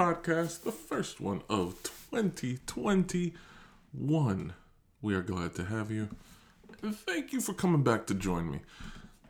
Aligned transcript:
Podcast, 0.00 0.62
the 0.62 0.72
first 0.72 1.20
one 1.20 1.42
of 1.50 1.82
2021. 1.82 4.54
We 5.02 5.14
are 5.14 5.22
glad 5.22 5.54
to 5.56 5.64
have 5.64 5.90
you. 5.90 6.08
Thank 6.82 7.34
you 7.34 7.42
for 7.42 7.52
coming 7.52 7.82
back 7.82 8.06
to 8.06 8.14
join 8.14 8.50
me. 8.50 8.60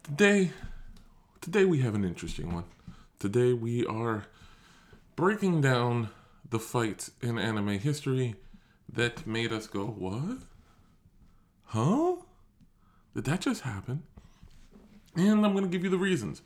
Today, 0.03 0.51
today 1.41 1.65
we 1.67 1.81
have 1.81 1.95
an 1.95 2.05
interesting 2.05 2.53
one. 2.53 2.65
Today 3.19 3.53
we 3.53 3.85
are 3.85 4.25
breaking 5.15 5.61
down 5.61 6.09
the 6.49 6.59
fights 6.59 7.11
in 7.21 7.39
anime 7.39 7.79
history 7.79 8.35
that 8.91 9.27
made 9.27 9.53
us 9.53 9.67
go, 9.67 9.87
"What? 9.87 10.39
Huh? 11.65 12.17
Did 13.15 13.25
that 13.25 13.43
just 13.43 13.61
happen?" 13.61 14.03
And 15.15 15.45
I'm 15.45 15.53
going 15.53 15.65
to 15.65 15.71
give 15.71 15.85
you 15.85 15.91
the 15.91 15.99
reasons. 15.99 16.41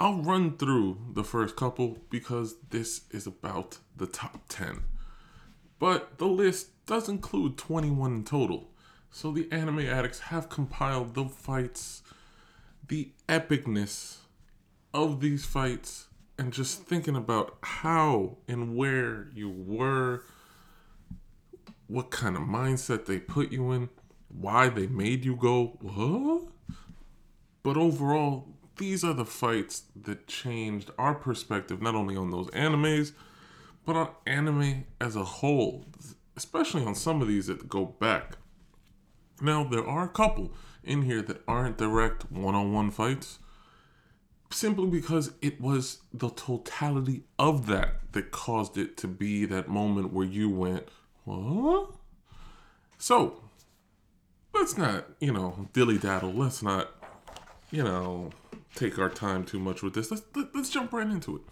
I'll 0.00 0.22
run 0.22 0.56
through 0.56 1.12
the 1.12 1.24
first 1.24 1.54
couple 1.54 1.98
because 2.08 2.56
this 2.70 3.02
is 3.10 3.26
about 3.26 3.78
the 3.94 4.06
top 4.06 4.44
10. 4.48 4.84
But 5.78 6.16
the 6.18 6.26
list 6.26 6.86
does 6.86 7.08
include 7.08 7.58
21 7.58 8.14
in 8.14 8.24
total. 8.24 8.70
So 9.10 9.32
the 9.32 9.50
anime 9.52 9.80
addicts 9.80 10.20
have 10.30 10.48
compiled 10.48 11.14
the 11.14 11.26
fights, 11.26 12.02
the 12.88 13.12
epicness 13.28 14.18
of 14.94 15.20
these 15.20 15.44
fights, 15.44 16.06
and 16.38 16.52
just 16.52 16.82
thinking 16.82 17.16
about 17.16 17.56
how 17.62 18.36
and 18.46 18.76
where 18.76 19.28
you 19.34 19.50
were, 19.50 20.22
what 21.86 22.10
kind 22.10 22.36
of 22.36 22.42
mindset 22.42 23.06
they 23.06 23.18
put 23.18 23.50
you 23.50 23.72
in, 23.72 23.88
why 24.28 24.68
they 24.68 24.86
made 24.86 25.24
you 25.24 25.34
go, 25.36 25.78
what? 25.80 26.42
But 27.62 27.76
overall, 27.76 28.48
these 28.76 29.02
are 29.02 29.14
the 29.14 29.24
fights 29.24 29.84
that 30.00 30.26
changed 30.26 30.90
our 30.98 31.14
perspective 31.14 31.80
not 31.80 31.94
only 31.94 32.16
on 32.16 32.30
those 32.30 32.48
animes, 32.48 33.12
but 33.84 33.96
on 33.96 34.10
anime 34.26 34.84
as 35.00 35.16
a 35.16 35.24
whole, 35.24 35.86
especially 36.36 36.84
on 36.84 36.94
some 36.94 37.22
of 37.22 37.28
these 37.28 37.46
that 37.46 37.68
go 37.68 37.86
back. 37.86 38.36
Now, 39.40 39.64
there 39.64 39.86
are 39.86 40.04
a 40.04 40.08
couple 40.08 40.52
in 40.86 41.02
here 41.02 41.22
that 41.22 41.42
aren't 41.46 41.78
direct 41.78 42.30
one 42.30 42.54
on 42.54 42.72
one 42.72 42.90
fights, 42.90 43.38
simply 44.50 44.86
because 44.86 45.32
it 45.42 45.60
was 45.60 45.98
the 46.12 46.30
totality 46.30 47.24
of 47.38 47.66
that 47.66 48.12
that 48.12 48.30
caused 48.30 48.78
it 48.78 48.96
to 48.98 49.08
be 49.08 49.44
that 49.44 49.68
moment 49.68 50.12
where 50.12 50.26
you 50.26 50.48
went, 50.48 50.88
What? 51.24 51.90
So, 52.98 53.42
let's 54.54 54.78
not, 54.78 55.06
you 55.20 55.32
know, 55.32 55.68
dilly 55.72 55.98
daddle. 55.98 56.32
Let's 56.32 56.62
not, 56.62 56.90
you 57.70 57.84
know, 57.84 58.30
take 58.74 58.98
our 58.98 59.10
time 59.10 59.44
too 59.44 59.58
much 59.58 59.82
with 59.82 59.94
this. 59.94 60.10
Let's 60.10 60.22
let, 60.34 60.54
let's 60.54 60.70
jump 60.70 60.92
right 60.92 61.06
into 61.06 61.36
it. 61.36 61.42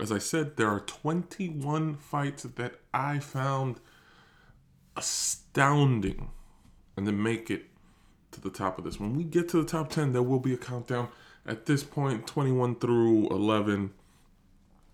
As 0.00 0.12
I 0.12 0.18
said, 0.18 0.56
there 0.56 0.68
are 0.68 0.80
21 0.80 1.96
fights 1.96 2.44
that 2.44 2.80
I 2.94 3.18
found 3.18 3.80
astounding 4.96 6.30
and 6.96 7.06
to 7.06 7.12
make 7.12 7.50
it 7.50 7.67
to 8.32 8.40
the 8.40 8.50
top 8.50 8.78
of 8.78 8.84
this. 8.84 9.00
When 9.00 9.16
we 9.16 9.24
get 9.24 9.48
to 9.50 9.62
the 9.62 9.68
top 9.68 9.90
10, 9.90 10.12
there 10.12 10.22
will 10.22 10.40
be 10.40 10.54
a 10.54 10.58
countdown. 10.58 11.08
At 11.46 11.66
this 11.66 11.82
point, 11.82 12.26
21 12.26 12.76
through 12.76 13.28
11, 13.28 13.92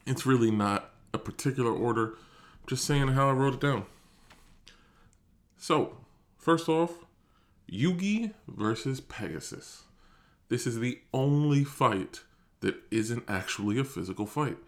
it's 0.07 0.27
really 0.27 0.51
not 0.51 0.91
a 1.13 1.19
particular 1.19 1.73
order. 1.73 2.09
I'm 2.09 2.69
just 2.69 2.85
saying 2.85 3.09
how 3.09 3.29
I 3.29 3.33
wrote 3.33 3.55
it 3.55 3.61
down. 3.61 3.87
So, 5.57 5.97
first 6.39 6.69
off, 6.69 6.93
Yugi 7.71 8.33
versus 8.47 9.01
Pegasus. 9.01 9.85
This 10.49 10.67
is 10.67 10.79
the 10.79 11.01
only 11.13 11.65
fight 11.65 12.21
that 12.61 12.77
isn't 12.91 13.25
actually 13.29 13.79
a 13.79 13.85
physical 13.85 14.27
fight. 14.27 14.59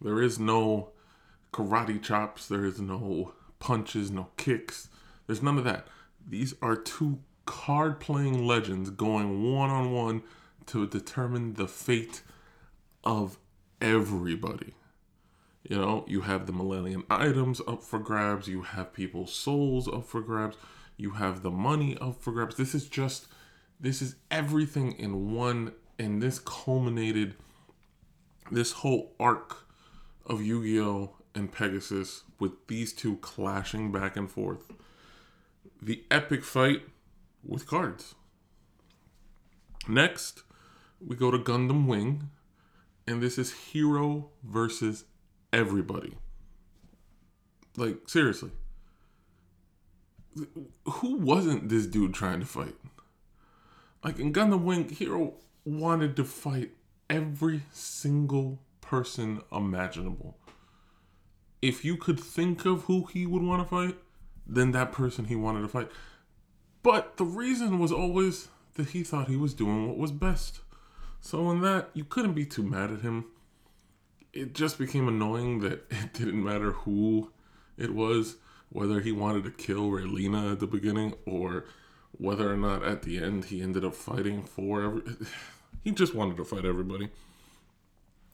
There 0.00 0.20
is 0.20 0.38
no 0.38 0.90
karate 1.52 2.02
chops, 2.02 2.48
there 2.48 2.64
is 2.64 2.80
no 2.80 3.32
punches, 3.58 4.10
no 4.10 4.28
kicks. 4.36 4.88
There's 5.26 5.42
none 5.42 5.58
of 5.58 5.64
that. 5.64 5.86
These 6.26 6.54
are 6.60 6.76
two 6.76 7.20
card 7.44 8.00
playing 8.00 8.46
legends 8.46 8.90
going 8.90 9.54
one 9.54 9.70
on 9.70 9.92
one 9.92 10.22
to 10.66 10.86
determine 10.86 11.54
the 11.54 11.68
fate 11.68 12.22
of 13.02 13.38
everybody. 13.80 14.74
You 15.62 15.78
know, 15.78 16.04
you 16.06 16.22
have 16.22 16.46
the 16.46 16.52
Millennium 16.52 17.04
items 17.08 17.60
up 17.66 17.82
for 17.82 17.98
grabs, 17.98 18.48
you 18.48 18.62
have 18.62 18.92
people's 18.92 19.32
souls 19.32 19.88
up 19.88 20.04
for 20.06 20.20
grabs, 20.20 20.56
you 20.96 21.12
have 21.12 21.42
the 21.42 21.50
money 21.50 21.96
up 22.00 22.20
for 22.20 22.32
grabs. 22.32 22.56
This 22.56 22.74
is 22.74 22.86
just 22.88 23.26
this 23.80 24.00
is 24.00 24.16
everything 24.30 24.92
in 24.92 25.34
one 25.34 25.72
and 25.98 26.22
this 26.22 26.38
culminated 26.38 27.34
this 28.50 28.72
whole 28.72 29.12
arc 29.18 29.66
of 30.26 30.42
Yu-Gi-Oh 30.42 31.16
and 31.34 31.50
Pegasus 31.50 32.22
with 32.38 32.52
these 32.68 32.92
two 32.92 33.16
clashing 33.16 33.90
back 33.90 34.16
and 34.16 34.30
forth. 34.30 34.72
The 35.80 36.04
epic 36.10 36.44
fight 36.44 36.82
with 37.44 37.66
cards. 37.66 38.14
Next, 39.88 40.42
we 41.04 41.16
go 41.16 41.30
to 41.30 41.38
Gundam 41.38 41.86
Wing, 41.86 42.30
and 43.06 43.22
this 43.22 43.38
is 43.38 43.52
Heero 43.52 44.28
versus 44.42 45.04
everybody. 45.52 46.16
Like, 47.76 48.08
seriously. 48.08 48.50
Who 50.84 51.16
wasn't 51.16 51.68
this 51.68 51.86
dude 51.86 52.14
trying 52.14 52.40
to 52.40 52.46
fight? 52.46 52.74
Like 54.02 54.18
in 54.18 54.32
Gundam 54.32 54.64
Wing, 54.64 54.88
Heero 54.88 55.34
wanted 55.64 56.16
to 56.16 56.24
fight 56.24 56.72
every 57.08 57.62
single 57.72 58.60
person 58.80 59.40
imaginable. 59.52 60.36
If 61.62 61.84
you 61.84 61.96
could 61.96 62.20
think 62.20 62.66
of 62.66 62.82
who 62.82 63.04
he 63.06 63.26
would 63.26 63.42
want 63.42 63.62
to 63.62 63.68
fight, 63.68 63.96
then 64.46 64.72
that 64.72 64.92
person 64.92 65.24
he 65.26 65.36
wanted 65.36 65.62
to 65.62 65.68
fight. 65.68 65.90
But 66.84 67.16
the 67.16 67.24
reason 67.24 67.78
was 67.78 67.90
always 67.90 68.48
that 68.74 68.90
he 68.90 69.02
thought 69.02 69.28
he 69.28 69.36
was 69.36 69.54
doing 69.54 69.88
what 69.88 69.96
was 69.96 70.12
best. 70.12 70.60
So 71.18 71.50
in 71.50 71.62
that, 71.62 71.88
you 71.94 72.04
couldn't 72.04 72.34
be 72.34 72.44
too 72.44 72.62
mad 72.62 72.90
at 72.90 73.00
him. 73.00 73.24
It 74.34 74.52
just 74.52 74.78
became 74.78 75.08
annoying 75.08 75.60
that 75.60 75.86
it 75.90 76.12
didn't 76.12 76.44
matter 76.44 76.72
who 76.72 77.32
it 77.78 77.94
was, 77.94 78.36
whether 78.68 79.00
he 79.00 79.12
wanted 79.12 79.44
to 79.44 79.50
kill 79.50 79.90
Relena 79.90 80.52
at 80.52 80.60
the 80.60 80.66
beginning 80.66 81.14
or 81.24 81.64
whether 82.12 82.52
or 82.52 82.56
not 82.56 82.84
at 82.84 83.02
the 83.02 83.18
end 83.18 83.46
he 83.46 83.62
ended 83.62 83.84
up 83.84 83.94
fighting 83.94 84.42
for 84.44 84.84
every 84.84 85.02
he 85.82 85.90
just 85.90 86.14
wanted 86.14 86.36
to 86.36 86.44
fight 86.44 86.66
everybody. 86.66 87.08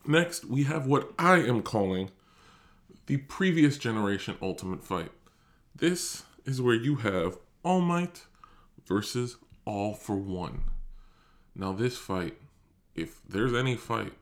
Next, 0.05 0.44
we 0.44 0.65
have 0.65 0.87
what 0.87 1.12
I 1.21 1.37
am 1.37 1.62
calling 1.62 2.11
the 3.06 3.19
previous 3.19 3.78
generation 3.78 4.37
ultimate 4.43 4.82
fight. 4.82 5.12
This 5.72 6.25
is 6.44 6.61
where 6.61 6.75
you 6.75 6.97
have 6.97 7.38
All 7.62 7.81
Might 7.81 8.25
versus 8.90 9.36
All 9.64 9.94
for 9.94 10.16
One. 10.16 10.64
Now, 11.54 11.72
this 11.72 11.96
fight, 11.96 12.36
if 12.94 13.20
there's 13.26 13.54
any 13.54 13.76
fight 13.76 14.12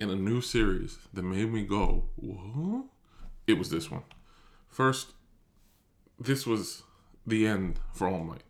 in 0.00 0.10
a 0.10 0.16
new 0.16 0.40
series 0.40 0.98
that 1.12 1.22
made 1.22 1.52
me 1.52 1.62
go, 1.62 2.04
what? 2.16 2.86
It 3.46 3.54
was 3.54 3.70
this 3.70 3.90
one. 3.90 4.02
First, 4.68 5.12
this 6.18 6.44
was 6.44 6.82
the 7.24 7.46
end 7.46 7.78
for 7.92 8.08
All 8.08 8.24
Might. 8.24 8.42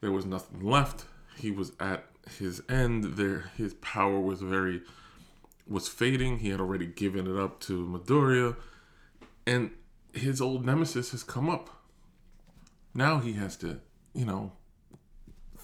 There 0.00 0.12
was 0.12 0.26
nothing 0.26 0.60
left. 0.60 1.06
He 1.38 1.50
was 1.50 1.72
at 1.80 2.04
his 2.38 2.62
end. 2.68 3.16
There, 3.16 3.50
his 3.56 3.74
power 3.74 4.20
was 4.20 4.42
very 4.42 4.82
was 5.66 5.88
fading. 5.88 6.40
He 6.40 6.50
had 6.50 6.60
already 6.60 6.86
given 6.86 7.26
it 7.26 7.40
up 7.40 7.60
to 7.60 7.84
Midoriya, 7.84 8.56
and 9.46 9.70
his 10.12 10.40
old 10.40 10.64
nemesis 10.64 11.10
has 11.10 11.22
come 11.22 11.48
up. 11.48 11.70
Now 12.94 13.18
he 13.18 13.32
has 13.34 13.56
to, 13.58 13.80
you 14.14 14.24
know, 14.24 14.52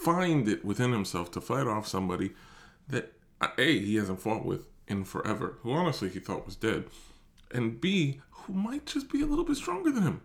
find 0.04 0.48
it 0.48 0.64
within 0.64 0.92
himself 0.92 1.30
to 1.32 1.40
fight 1.40 1.66
off 1.66 1.86
somebody 1.86 2.32
that 2.88 3.12
uh, 3.40 3.48
a 3.58 3.78
he 3.78 3.96
hasn't 3.96 4.20
fought 4.20 4.44
with 4.44 4.66
in 4.88 5.04
forever, 5.04 5.58
who 5.62 5.72
honestly 5.72 6.08
he 6.08 6.18
thought 6.18 6.46
was 6.46 6.56
dead, 6.56 6.84
and 7.52 7.80
b 7.80 8.20
who 8.30 8.52
might 8.52 8.86
just 8.86 9.10
be 9.10 9.22
a 9.22 9.26
little 9.26 9.44
bit 9.44 9.56
stronger 9.56 9.90
than 9.90 10.02
him. 10.02 10.20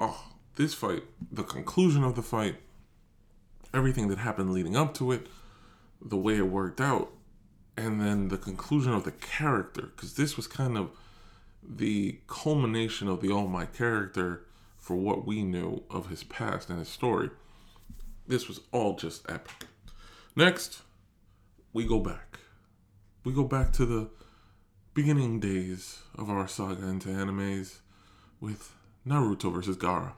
Oh, 0.00 0.32
this 0.56 0.74
fight, 0.74 1.04
the 1.30 1.44
conclusion 1.44 2.02
of 2.02 2.16
the 2.16 2.22
fight 2.22 2.56
everything 3.74 4.08
that 4.08 4.18
happened 4.18 4.52
leading 4.52 4.76
up 4.76 4.94
to 4.94 5.12
it, 5.12 5.26
the 6.00 6.16
way 6.16 6.36
it 6.36 6.48
worked 6.48 6.80
out, 6.80 7.12
and 7.76 8.00
then 8.00 8.28
the 8.28 8.36
conclusion 8.36 8.92
of 8.92 9.04
the 9.04 9.12
character, 9.12 9.92
because 9.94 10.14
this 10.14 10.36
was 10.36 10.46
kind 10.46 10.76
of 10.76 10.90
the 11.62 12.18
culmination 12.26 13.08
of 13.08 13.20
the 13.20 13.30
All 13.30 13.46
Might 13.46 13.72
character 13.72 14.44
for 14.76 14.96
what 14.96 15.26
we 15.26 15.42
knew 15.42 15.82
of 15.90 16.08
his 16.08 16.24
past 16.24 16.68
and 16.68 16.78
his 16.80 16.88
story. 16.88 17.30
This 18.26 18.48
was 18.48 18.60
all 18.72 18.96
just 18.96 19.28
epic. 19.30 19.66
Next, 20.36 20.82
we 21.72 21.84
go 21.84 21.98
back. 21.98 22.38
We 23.24 23.32
go 23.32 23.44
back 23.44 23.72
to 23.74 23.86
the 23.86 24.10
beginning 24.94 25.40
days 25.40 26.00
of 26.16 26.28
our 26.30 26.46
saga 26.46 26.86
into 26.86 27.08
animes 27.08 27.78
with 28.40 28.74
Naruto 29.06 29.52
versus 29.52 29.76
Gaara. 29.76 30.12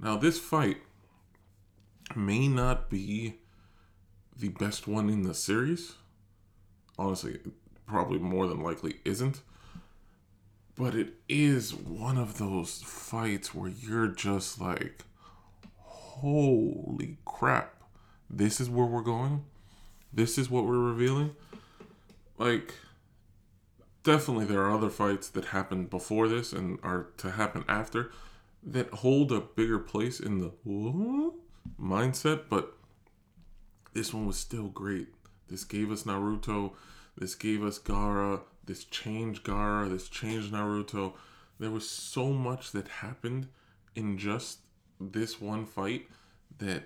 Now, 0.00 0.16
this 0.16 0.38
fight 0.38 0.78
may 2.14 2.48
not 2.48 2.88
be 2.88 3.36
the 4.36 4.48
best 4.48 4.86
one 4.86 5.10
in 5.10 5.22
the 5.22 5.34
series. 5.34 5.94
Honestly, 6.98 7.38
probably 7.86 8.18
more 8.18 8.46
than 8.46 8.62
likely 8.62 9.00
isn't. 9.04 9.40
But 10.76 10.94
it 10.94 11.14
is 11.28 11.74
one 11.74 12.16
of 12.16 12.38
those 12.38 12.82
fights 12.82 13.54
where 13.54 13.70
you're 13.70 14.08
just 14.08 14.60
like, 14.60 15.04
holy 16.20 17.18
crap, 17.24 17.74
this 18.28 18.60
is 18.60 18.68
where 18.68 18.86
we're 18.86 19.02
going? 19.02 19.44
This 20.12 20.38
is 20.38 20.50
what 20.50 20.64
we're 20.64 20.78
revealing? 20.78 21.34
Like, 22.38 22.74
definitely 24.02 24.44
there 24.44 24.62
are 24.62 24.74
other 24.74 24.90
fights 24.90 25.28
that 25.30 25.46
happened 25.46 25.90
before 25.90 26.28
this 26.28 26.52
and 26.52 26.78
are 26.82 27.08
to 27.18 27.32
happen 27.32 27.64
after 27.68 28.10
that 28.62 28.88
hold 28.94 29.32
a 29.32 29.40
bigger 29.40 29.78
place 29.78 30.18
in 30.20 30.38
the 30.38 30.52
mindset, 31.80 32.42
but 32.48 32.74
this 33.92 34.12
one 34.12 34.26
was 34.26 34.36
still 34.36 34.68
great. 34.68 35.08
This 35.48 35.64
gave 35.64 35.90
us 35.90 36.02
Naruto, 36.02 36.72
this 37.16 37.34
gave 37.34 37.64
us 37.64 37.78
Gaara. 37.78 38.42
this 38.64 38.84
changed 38.84 39.44
Gaara. 39.44 39.88
this 39.88 40.08
changed 40.08 40.52
Naruto. 40.52 41.14
There 41.58 41.70
was 41.70 41.88
so 41.88 42.32
much 42.32 42.72
that 42.72 42.88
happened 42.88 43.48
in 43.94 44.18
just 44.18 44.60
this 45.00 45.40
one 45.40 45.66
fight 45.66 46.08
that 46.58 46.84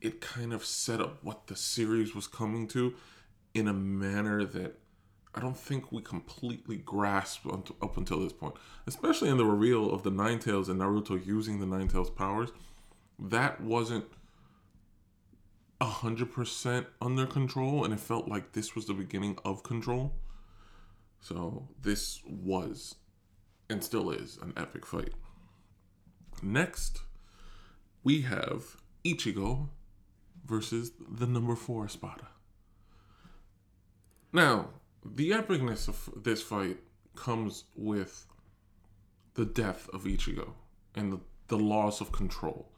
it 0.00 0.20
kind 0.20 0.52
of 0.52 0.64
set 0.64 1.00
up 1.00 1.22
what 1.22 1.46
the 1.46 1.56
series 1.56 2.14
was 2.14 2.26
coming 2.26 2.66
to 2.68 2.94
in 3.54 3.68
a 3.68 3.72
manner 3.72 4.44
that 4.44 4.78
I 5.34 5.40
don't 5.40 5.56
think 5.56 5.92
we 5.92 6.02
completely 6.02 6.76
grasped 6.76 7.46
up 7.46 7.96
until 7.96 8.20
this 8.20 8.32
point, 8.32 8.54
especially 8.86 9.28
in 9.28 9.36
the 9.36 9.44
reveal 9.44 9.92
of 9.92 10.02
the 10.02 10.10
Nine 10.10 10.40
Tails 10.40 10.68
and 10.68 10.80
Naruto 10.80 11.24
using 11.24 11.60
the 11.60 11.66
Nine 11.66 11.86
Tails 11.86 12.10
powers. 12.10 12.50
That 13.18 13.60
wasn't 13.60 14.06
hundred 15.80 16.32
percent 16.32 16.86
under 17.00 17.26
control, 17.26 17.84
and 17.84 17.92
it 17.92 18.00
felt 18.00 18.28
like 18.28 18.52
this 18.52 18.74
was 18.74 18.86
the 18.86 18.94
beginning 18.94 19.38
of 19.44 19.62
control. 19.62 20.14
So 21.20 21.68
this 21.80 22.20
was, 22.24 22.96
and 23.68 23.84
still 23.84 24.10
is, 24.10 24.38
an 24.40 24.52
epic 24.56 24.86
fight. 24.86 25.12
Next, 26.42 27.02
we 28.02 28.22
have 28.22 28.76
Ichigo 29.04 29.68
versus 30.44 30.92
the 31.08 31.26
number 31.26 31.54
four 31.54 31.84
Espada. 31.84 32.28
Now, 34.32 34.70
the 35.04 35.30
epicness 35.30 35.88
of 35.88 36.10
this 36.22 36.42
fight 36.42 36.78
comes 37.16 37.64
with 37.76 38.26
the 39.34 39.44
death 39.44 39.88
of 39.92 40.04
Ichigo 40.04 40.52
and 40.94 41.12
the, 41.12 41.20
the 41.48 41.58
loss 41.58 42.00
of 42.00 42.12
control. 42.12 42.68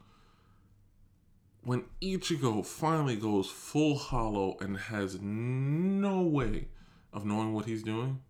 When 1.64 1.84
Ichigo 2.00 2.64
finally 2.66 3.16
goes 3.16 3.48
full 3.48 3.96
hollow 3.96 4.56
and 4.60 4.76
has 4.76 5.18
no 5.20 6.22
way 6.22 6.68
of 7.12 7.24
knowing 7.24 7.52
what 7.52 7.66
he's 7.66 7.82
doing, 7.82 8.20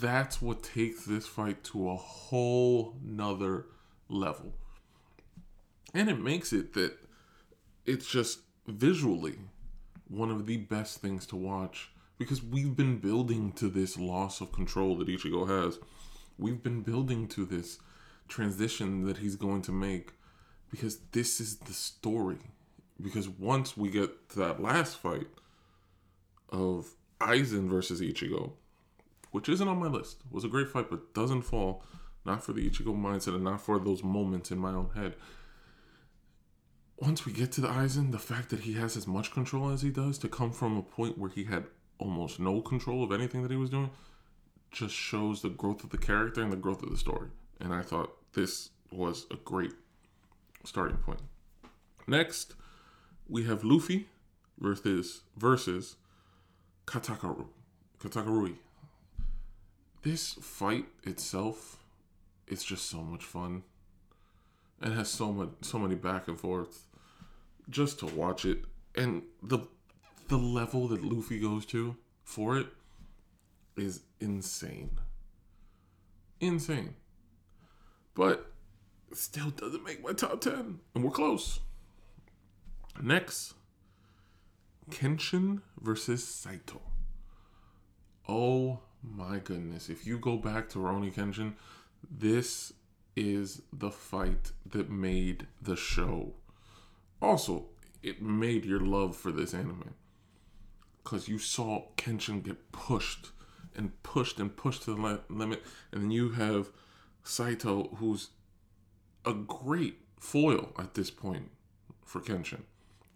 that's 0.00 0.40
what 0.40 0.62
takes 0.62 1.04
this 1.04 1.26
fight 1.26 1.64
to 1.64 1.90
a 1.90 1.96
whole 1.96 2.96
nother 3.02 3.66
level. 4.08 4.54
And 5.94 6.08
it 6.08 6.20
makes 6.20 6.52
it 6.52 6.74
that 6.74 6.96
it's 7.84 8.06
just 8.06 8.40
visually 8.66 9.38
one 10.08 10.30
of 10.30 10.46
the 10.46 10.58
best 10.58 11.00
things 11.00 11.26
to 11.26 11.36
watch 11.36 11.90
because 12.18 12.42
we've 12.42 12.76
been 12.76 12.98
building 12.98 13.52
to 13.52 13.68
this 13.68 13.98
loss 13.98 14.40
of 14.40 14.52
control 14.52 14.96
that 14.98 15.08
Ichigo 15.08 15.48
has. 15.48 15.78
We've 16.38 16.62
been 16.62 16.82
building 16.82 17.26
to 17.28 17.44
this 17.44 17.78
transition 18.28 19.06
that 19.06 19.18
he's 19.18 19.36
going 19.36 19.62
to 19.62 19.72
make 19.72 20.12
because 20.70 20.98
this 21.12 21.40
is 21.40 21.56
the 21.56 21.72
story. 21.72 22.38
Because 23.02 23.28
once 23.28 23.76
we 23.76 23.90
get 23.90 24.28
to 24.30 24.38
that 24.40 24.60
last 24.60 24.98
fight 24.98 25.26
of 26.50 26.94
Aizen 27.20 27.68
versus 27.68 28.00
Ichigo, 28.00 28.52
which 29.30 29.48
isn't 29.48 29.68
on 29.68 29.78
my 29.78 29.86
list, 29.86 30.18
was 30.30 30.44
a 30.44 30.48
great 30.48 30.68
fight, 30.68 30.90
but 30.90 31.14
doesn't 31.14 31.42
fall 31.42 31.82
not 32.24 32.44
for 32.44 32.52
the 32.52 32.68
Ichigo 32.68 32.94
mindset 32.94 33.34
and 33.34 33.44
not 33.44 33.60
for 33.60 33.78
those 33.78 34.04
moments 34.04 34.50
in 34.50 34.58
my 34.58 34.70
own 34.70 34.90
head. 34.94 35.14
Once 37.00 37.24
we 37.24 37.32
get 37.32 37.50
to 37.50 37.62
the 37.62 37.68
Aizen, 37.68 38.12
the 38.12 38.18
fact 38.18 38.50
that 38.50 38.60
he 38.60 38.74
has 38.74 38.94
as 38.94 39.06
much 39.06 39.32
control 39.32 39.70
as 39.70 39.80
he 39.80 39.88
does 39.88 40.18
to 40.18 40.28
come 40.28 40.52
from 40.52 40.76
a 40.76 40.82
point 40.82 41.16
where 41.16 41.30
he 41.30 41.44
had 41.44 41.64
almost 41.98 42.38
no 42.38 42.60
control 42.60 43.02
of 43.02 43.10
anything 43.10 43.42
that 43.42 43.50
he 43.50 43.56
was 43.56 43.70
doing 43.70 43.90
just 44.70 44.94
shows 44.94 45.40
the 45.40 45.48
growth 45.48 45.82
of 45.82 45.90
the 45.90 45.98
character 45.98 46.42
and 46.42 46.52
the 46.52 46.56
growth 46.56 46.82
of 46.82 46.90
the 46.90 46.96
story. 46.98 47.28
And 47.58 47.72
I 47.72 47.80
thought 47.80 48.12
this 48.34 48.70
was 48.92 49.26
a 49.30 49.36
great 49.36 49.72
starting 50.64 50.98
point. 50.98 51.20
Next, 52.06 52.54
we 53.28 53.44
have 53.44 53.64
Luffy 53.64 54.08
versus 54.58 55.22
versus. 55.36 55.96
Katakuri. 56.86 58.56
This 60.02 60.34
fight 60.34 60.86
itself 61.04 61.82
is 62.48 62.64
just 62.64 62.90
so 62.90 63.02
much 63.02 63.24
fun. 63.24 63.62
It 64.82 64.92
has 64.92 65.08
so 65.08 65.32
much 65.32 65.50
so 65.60 65.78
many 65.78 65.94
back 65.94 66.26
and 66.26 66.38
forth 66.38 66.86
just 67.70 67.98
to 68.00 68.06
watch 68.06 68.44
it 68.44 68.64
and 68.94 69.22
the 69.42 69.60
the 70.28 70.36
level 70.36 70.88
that 70.88 71.04
Luffy 71.04 71.40
goes 71.40 71.66
to 71.66 71.96
for 72.22 72.56
it 72.58 72.68
is 73.76 74.02
insane. 74.20 74.98
Insane. 76.40 76.94
But 78.14 78.52
still 79.12 79.50
doesn't 79.50 79.84
make 79.84 80.02
my 80.04 80.12
top 80.12 80.40
10. 80.40 80.78
And 80.94 81.04
we're 81.04 81.10
close. 81.10 81.60
Next, 83.02 83.54
Kenshin 84.90 85.62
versus 85.80 86.26
Saito. 86.26 86.80
Oh 88.28 88.80
my 89.02 89.38
goodness. 89.38 89.88
If 89.88 90.06
you 90.06 90.18
go 90.18 90.36
back 90.36 90.68
to 90.70 90.78
Rurouni 90.78 91.12
Kenshin, 91.12 91.54
this 92.08 92.72
is 93.16 93.62
the 93.72 93.90
fight 93.90 94.52
that 94.66 94.90
made 94.90 95.46
the 95.60 95.76
show. 95.76 96.34
Also, 97.22 97.66
it 98.02 98.22
made 98.22 98.64
your 98.64 98.80
love 98.80 99.16
for 99.16 99.30
this 99.30 99.52
anime 99.52 99.94
because 101.02 101.28
you 101.28 101.38
saw 101.38 101.86
Kenshin 101.96 102.42
get 102.42 102.72
pushed 102.72 103.30
and 103.74 104.02
pushed 104.02 104.38
and 104.38 104.56
pushed 104.56 104.82
to 104.82 104.94
the 104.94 105.20
limit, 105.28 105.62
and 105.92 106.02
then 106.02 106.10
you 106.10 106.30
have 106.30 106.70
Saito, 107.22 107.94
who's 107.96 108.30
a 109.24 109.32
great 109.32 109.98
foil 110.18 110.72
at 110.78 110.94
this 110.94 111.10
point 111.10 111.50
for 112.04 112.20
Kenshin. 112.20 112.62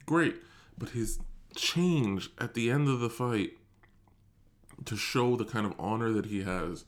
Great, 0.06 0.36
but 0.78 0.90
his 0.90 1.18
change 1.56 2.30
at 2.38 2.54
the 2.54 2.70
end 2.70 2.88
of 2.88 3.00
the 3.00 3.10
fight 3.10 3.52
to 4.84 4.96
show 4.96 5.36
the 5.36 5.44
kind 5.44 5.66
of 5.66 5.74
honor 5.78 6.10
that 6.12 6.26
he 6.26 6.42
has 6.42 6.84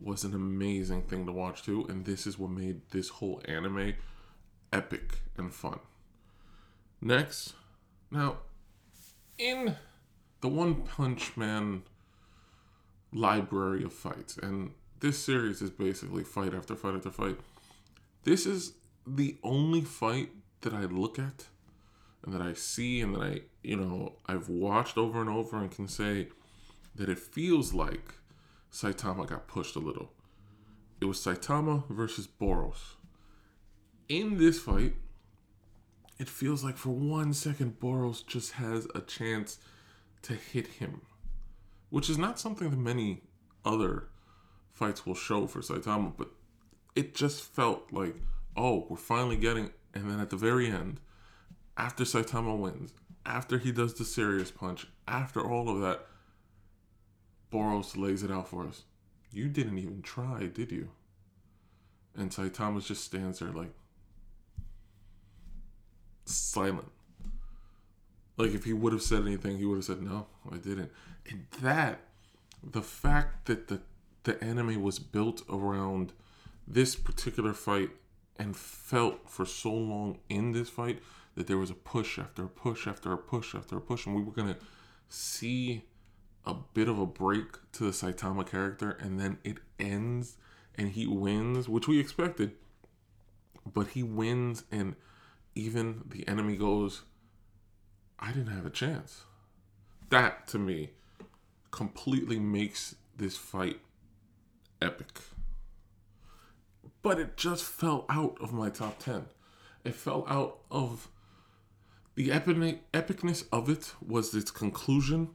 was 0.00 0.24
an 0.24 0.34
amazing 0.34 1.02
thing 1.02 1.26
to 1.26 1.32
watch 1.32 1.62
too, 1.62 1.84
and 1.88 2.04
this 2.04 2.26
is 2.26 2.38
what 2.38 2.50
made 2.50 2.80
this 2.90 3.08
whole 3.08 3.42
anime 3.46 3.94
epic 4.72 5.18
and 5.36 5.52
fun. 5.52 5.80
Next, 7.00 7.54
now 8.10 8.38
in 9.38 9.76
the 10.40 10.48
One 10.48 10.82
Punch 10.82 11.36
Man 11.36 11.82
library 13.12 13.84
of 13.84 13.92
fights, 13.92 14.36
and 14.36 14.72
this 15.00 15.18
series 15.18 15.62
is 15.62 15.70
basically 15.70 16.24
fight 16.24 16.54
after 16.54 16.74
fight 16.74 16.96
after 16.96 17.10
fight. 17.10 17.38
This 18.24 18.46
is 18.46 18.72
the 19.06 19.36
only 19.42 19.82
fight 19.82 20.30
that 20.62 20.74
I 20.74 20.82
look 20.82 21.18
at 21.18 21.46
and 22.24 22.34
that 22.34 22.42
I 22.42 22.52
see 22.52 23.00
and 23.00 23.14
that 23.14 23.22
I, 23.22 23.40
you 23.62 23.76
know, 23.76 24.16
I've 24.26 24.48
watched 24.48 24.98
over 24.98 25.20
and 25.20 25.30
over 25.30 25.56
and 25.56 25.70
can 25.70 25.86
say 25.86 26.28
that 26.96 27.08
it 27.08 27.18
feels 27.18 27.72
like 27.72 28.14
Saitama 28.72 29.26
got 29.26 29.46
pushed 29.46 29.76
a 29.76 29.80
little. 29.80 30.10
It 31.00 31.04
was 31.04 31.18
Saitama 31.18 31.88
versus 31.88 32.26
Boros. 32.26 32.96
In 34.08 34.36
this 34.36 34.58
fight, 34.58 34.94
it 36.18 36.28
feels 36.28 36.64
like 36.64 36.76
for 36.76 36.90
one 36.90 37.32
second 37.32 37.78
Boros 37.78 38.26
just 38.26 38.52
has 38.52 38.86
a 38.94 39.00
chance 39.00 39.58
to 40.22 40.34
hit 40.34 40.66
him, 40.66 41.02
which 41.90 42.10
is 42.10 42.18
not 42.18 42.40
something 42.40 42.70
that 42.70 42.78
many 42.78 43.22
other 43.64 44.08
fights 44.72 45.06
will 45.06 45.14
show 45.14 45.46
for 45.46 45.60
Saitama, 45.60 46.12
but 46.16 46.28
it 46.96 47.14
just 47.14 47.42
felt 47.42 47.92
like, 47.92 48.16
oh, 48.56 48.86
we're 48.88 48.96
finally 48.96 49.36
getting. 49.36 49.70
And 49.94 50.10
then 50.10 50.20
at 50.20 50.30
the 50.30 50.36
very 50.36 50.66
end, 50.68 51.00
after 51.76 52.04
Saitama 52.04 52.58
wins, 52.58 52.92
after 53.24 53.58
he 53.58 53.70
does 53.70 53.94
the 53.94 54.04
serious 54.04 54.50
punch, 54.50 54.86
after 55.06 55.40
all 55.40 55.68
of 55.68 55.80
that, 55.80 56.06
Boros 57.52 57.96
lays 57.96 58.22
it 58.22 58.30
out 58.30 58.48
for 58.48 58.66
us. 58.66 58.82
You 59.30 59.48
didn't 59.48 59.78
even 59.78 60.02
try, 60.02 60.46
did 60.46 60.72
you? 60.72 60.90
And 62.16 62.30
Saitama 62.30 62.84
just 62.84 63.04
stands 63.04 63.38
there 63.38 63.52
like 63.52 63.72
silent 66.28 66.90
Like 68.36 68.52
if 68.52 68.64
he 68.64 68.72
would 68.72 68.92
have 68.92 69.02
said 69.02 69.22
anything, 69.22 69.58
he 69.58 69.64
would 69.64 69.76
have 69.76 69.84
said 69.84 70.02
no, 70.02 70.26
I 70.50 70.56
didn't. 70.56 70.92
And 71.28 71.46
that, 71.60 72.00
the 72.62 72.82
fact 72.82 73.46
that 73.46 73.68
the 73.68 73.80
the 74.24 74.42
anime 74.44 74.82
was 74.82 74.98
built 74.98 75.42
around 75.48 76.12
this 76.66 76.94
particular 76.94 77.54
fight 77.54 77.90
and 78.36 78.56
felt 78.56 79.28
for 79.28 79.46
so 79.46 79.72
long 79.72 80.18
in 80.28 80.52
this 80.52 80.68
fight 80.68 81.00
that 81.34 81.46
there 81.46 81.56
was 81.56 81.70
a 81.70 81.74
push 81.74 82.18
after 82.18 82.44
a 82.44 82.48
push 82.48 82.86
after 82.86 83.12
a 83.12 83.18
push 83.18 83.54
after 83.54 83.76
a 83.76 83.80
push, 83.80 84.06
and 84.06 84.14
we 84.14 84.22
were 84.22 84.32
gonna 84.32 84.56
see 85.08 85.84
a 86.44 86.54
bit 86.74 86.88
of 86.88 86.98
a 86.98 87.06
break 87.06 87.46
to 87.72 87.84
the 87.84 87.90
Saitama 87.90 88.46
character, 88.46 88.90
and 88.90 89.18
then 89.18 89.38
it 89.44 89.58
ends 89.78 90.36
and 90.76 90.90
he 90.90 91.06
wins, 91.06 91.68
which 91.68 91.88
we 91.88 91.98
expected. 91.98 92.52
But 93.72 93.88
he 93.88 94.02
wins, 94.02 94.64
and 94.70 94.94
even 95.58 96.02
the 96.06 96.26
enemy 96.28 96.56
goes, 96.56 97.02
I 98.18 98.28
didn't 98.28 98.54
have 98.54 98.64
a 98.64 98.70
chance. 98.70 99.24
That 100.08 100.46
to 100.48 100.58
me 100.58 100.90
completely 101.72 102.38
makes 102.38 102.94
this 103.16 103.36
fight 103.36 103.80
epic. 104.80 105.18
But 107.02 107.18
it 107.18 107.36
just 107.36 107.64
fell 107.64 108.06
out 108.08 108.38
of 108.40 108.52
my 108.52 108.70
top 108.70 109.00
10. 109.00 109.26
It 109.84 109.94
fell 109.94 110.24
out 110.28 110.60
of 110.70 111.08
the 112.14 112.30
epic, 112.30 112.92
epicness 112.92 113.44
of 113.52 113.68
it 113.68 113.94
was 114.04 114.34
its 114.34 114.52
conclusion 114.52 115.30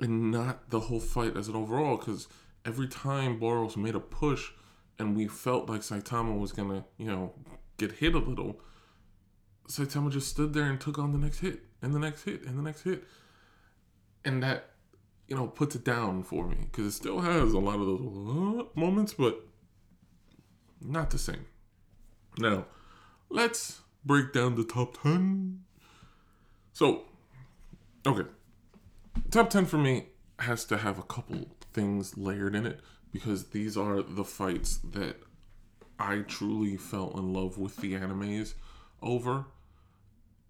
and 0.00 0.30
not 0.30 0.70
the 0.70 0.80
whole 0.80 1.00
fight 1.00 1.36
as 1.36 1.48
an 1.48 1.56
overall 1.56 1.96
because 1.96 2.28
every 2.64 2.86
time 2.86 3.40
Boros 3.40 3.76
made 3.76 3.96
a 3.96 4.00
push 4.00 4.50
and 4.98 5.16
we 5.16 5.26
felt 5.26 5.68
like 5.68 5.80
Saitama 5.80 6.38
was 6.38 6.52
gonna, 6.52 6.84
you 6.98 7.06
know, 7.06 7.32
get 7.78 7.92
hit 7.92 8.14
a 8.14 8.18
little, 8.18 8.60
Saitama 9.68 10.10
just 10.10 10.28
stood 10.28 10.52
there 10.54 10.64
and 10.64 10.80
took 10.80 10.98
on 10.98 11.12
the 11.12 11.18
next 11.18 11.40
hit 11.40 11.60
and 11.82 11.94
the 11.94 11.98
next 11.98 12.24
hit 12.24 12.42
and 12.42 12.58
the 12.58 12.62
next 12.62 12.82
hit. 12.82 13.04
And 14.24 14.42
that, 14.42 14.70
you 15.28 15.36
know, 15.36 15.46
puts 15.46 15.76
it 15.76 15.84
down 15.84 16.22
for 16.22 16.46
me 16.46 16.56
because 16.60 16.86
it 16.86 16.92
still 16.92 17.20
has 17.20 17.52
a 17.52 17.58
lot 17.58 17.78
of 17.80 17.86
those 17.86 18.00
uh, 18.00 18.80
moments, 18.80 19.14
but 19.14 19.40
not 20.80 21.10
the 21.10 21.18
same. 21.18 21.46
Now, 22.38 22.66
let's 23.28 23.80
break 24.04 24.32
down 24.32 24.56
the 24.56 24.64
top 24.64 25.02
10. 25.02 25.60
So, 26.72 27.04
okay. 28.06 28.28
Top 29.30 29.50
10 29.50 29.66
for 29.66 29.78
me 29.78 30.06
has 30.40 30.64
to 30.66 30.76
have 30.76 30.98
a 30.98 31.02
couple 31.02 31.46
things 31.72 32.16
layered 32.16 32.54
in 32.54 32.66
it 32.66 32.80
because 33.12 33.46
these 33.48 33.76
are 33.76 34.02
the 34.02 34.24
fights 34.24 34.78
that 34.78 35.16
I 35.98 36.18
truly 36.18 36.76
fell 36.76 37.14
in 37.16 37.32
love 37.32 37.58
with 37.58 37.76
the 37.76 37.94
animes 37.94 38.54
over 39.02 39.46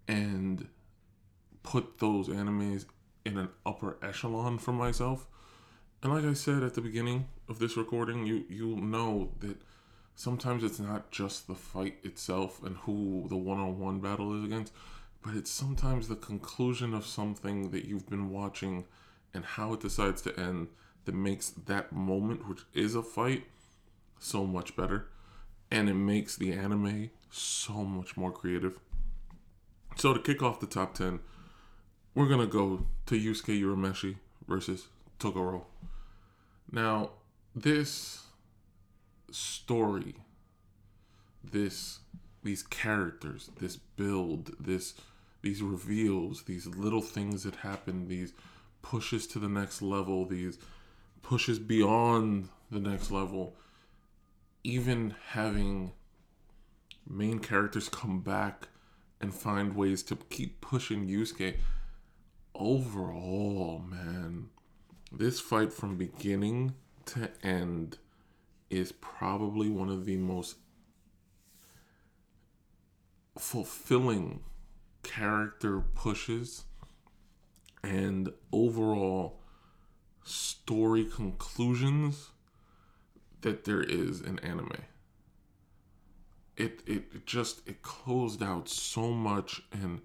and 0.07 0.67
put 1.63 1.99
those 1.99 2.27
animes 2.27 2.85
in 3.25 3.37
an 3.37 3.49
upper 3.65 3.97
echelon 4.01 4.57
for 4.57 4.71
myself. 4.71 5.27
And 6.01 6.13
like 6.13 6.23
I 6.23 6.33
said 6.33 6.63
at 6.63 6.75
the 6.75 6.81
beginning 6.81 7.27
of 7.49 7.59
this 7.59 7.75
recording, 7.75 8.25
you 8.25 8.45
you'll 8.49 8.81
know 8.81 9.31
that 9.39 9.57
sometimes 10.15 10.63
it's 10.63 10.79
not 10.79 11.11
just 11.11 11.47
the 11.47 11.55
fight 11.55 11.97
itself 12.03 12.63
and 12.63 12.77
who 12.77 13.25
the 13.29 13.37
one-on-one 13.37 13.99
battle 13.99 14.37
is 14.37 14.45
against, 14.45 14.73
but 15.21 15.35
it's 15.35 15.51
sometimes 15.51 16.07
the 16.07 16.15
conclusion 16.15 16.93
of 16.93 17.05
something 17.05 17.71
that 17.71 17.85
you've 17.85 18.09
been 18.09 18.29
watching 18.29 18.85
and 19.33 19.43
how 19.43 19.73
it 19.73 19.81
decides 19.81 20.21
to 20.21 20.39
end 20.39 20.67
that 21.05 21.15
makes 21.15 21.49
that 21.49 21.91
moment, 21.91 22.47
which 22.47 22.61
is 22.73 22.95
a 22.95 23.03
fight, 23.03 23.45
so 24.19 24.45
much 24.45 24.75
better. 24.75 25.07
And 25.69 25.89
it 25.89 25.95
makes 25.95 26.35
the 26.35 26.53
anime 26.53 27.09
so 27.29 27.73
much 27.83 28.15
more 28.15 28.31
creative. 28.31 28.79
So 29.97 30.13
to 30.13 30.19
kick 30.19 30.43
off 30.43 30.59
the 30.59 30.67
top 30.67 30.93
10, 30.93 31.19
we're 32.13 32.27
to 32.39 32.45
go 32.45 32.85
to 33.07 33.15
Yusuke 33.15 33.59
Urameshi 33.59 34.17
versus 34.47 34.89
Toguro. 35.19 35.63
Now, 36.71 37.11
this 37.55 38.25
story, 39.31 40.15
this 41.43 41.99
these 42.43 42.61
characters, 42.61 43.49
this 43.59 43.75
build, 43.75 44.55
this 44.59 44.93
these 45.41 45.63
reveals, 45.63 46.43
these 46.43 46.67
little 46.67 47.01
things 47.01 47.43
that 47.43 47.55
happen, 47.55 48.07
these 48.07 48.33
pushes 48.83 49.25
to 49.27 49.39
the 49.39 49.49
next 49.49 49.81
level, 49.81 50.25
these 50.25 50.59
pushes 51.23 51.57
beyond 51.57 52.49
the 52.69 52.79
next 52.79 53.09
level, 53.09 53.55
even 54.63 55.15
having 55.29 55.93
main 57.09 57.39
characters 57.39 57.89
come 57.89 58.21
back 58.21 58.67
and 59.19 59.33
find 59.33 59.75
ways 59.75 60.03
to 60.03 60.15
keep 60.29 60.61
pushing 60.61 61.07
Yusuke. 61.07 61.55
Overall, 62.53 63.83
man, 63.87 64.49
this 65.11 65.39
fight 65.39 65.71
from 65.73 65.95
beginning 65.97 66.73
to 67.05 67.29
end 67.43 67.97
is 68.69 68.91
probably 68.91 69.69
one 69.69 69.89
of 69.89 70.05
the 70.05 70.17
most 70.17 70.57
fulfilling 73.37 74.41
character 75.03 75.79
pushes 75.79 76.65
and 77.83 78.29
overall 78.51 79.39
story 80.23 81.05
conclusions 81.05 82.31
that 83.41 83.63
there 83.63 83.81
is 83.81 84.19
in 84.21 84.39
anime. 84.39 84.83
It 86.57 86.81
it 86.85 87.25
just 87.25 87.67
it 87.67 87.81
closed 87.81 88.41
out 88.41 88.67
so 88.67 89.11
much 89.11 89.61
and 89.71 90.01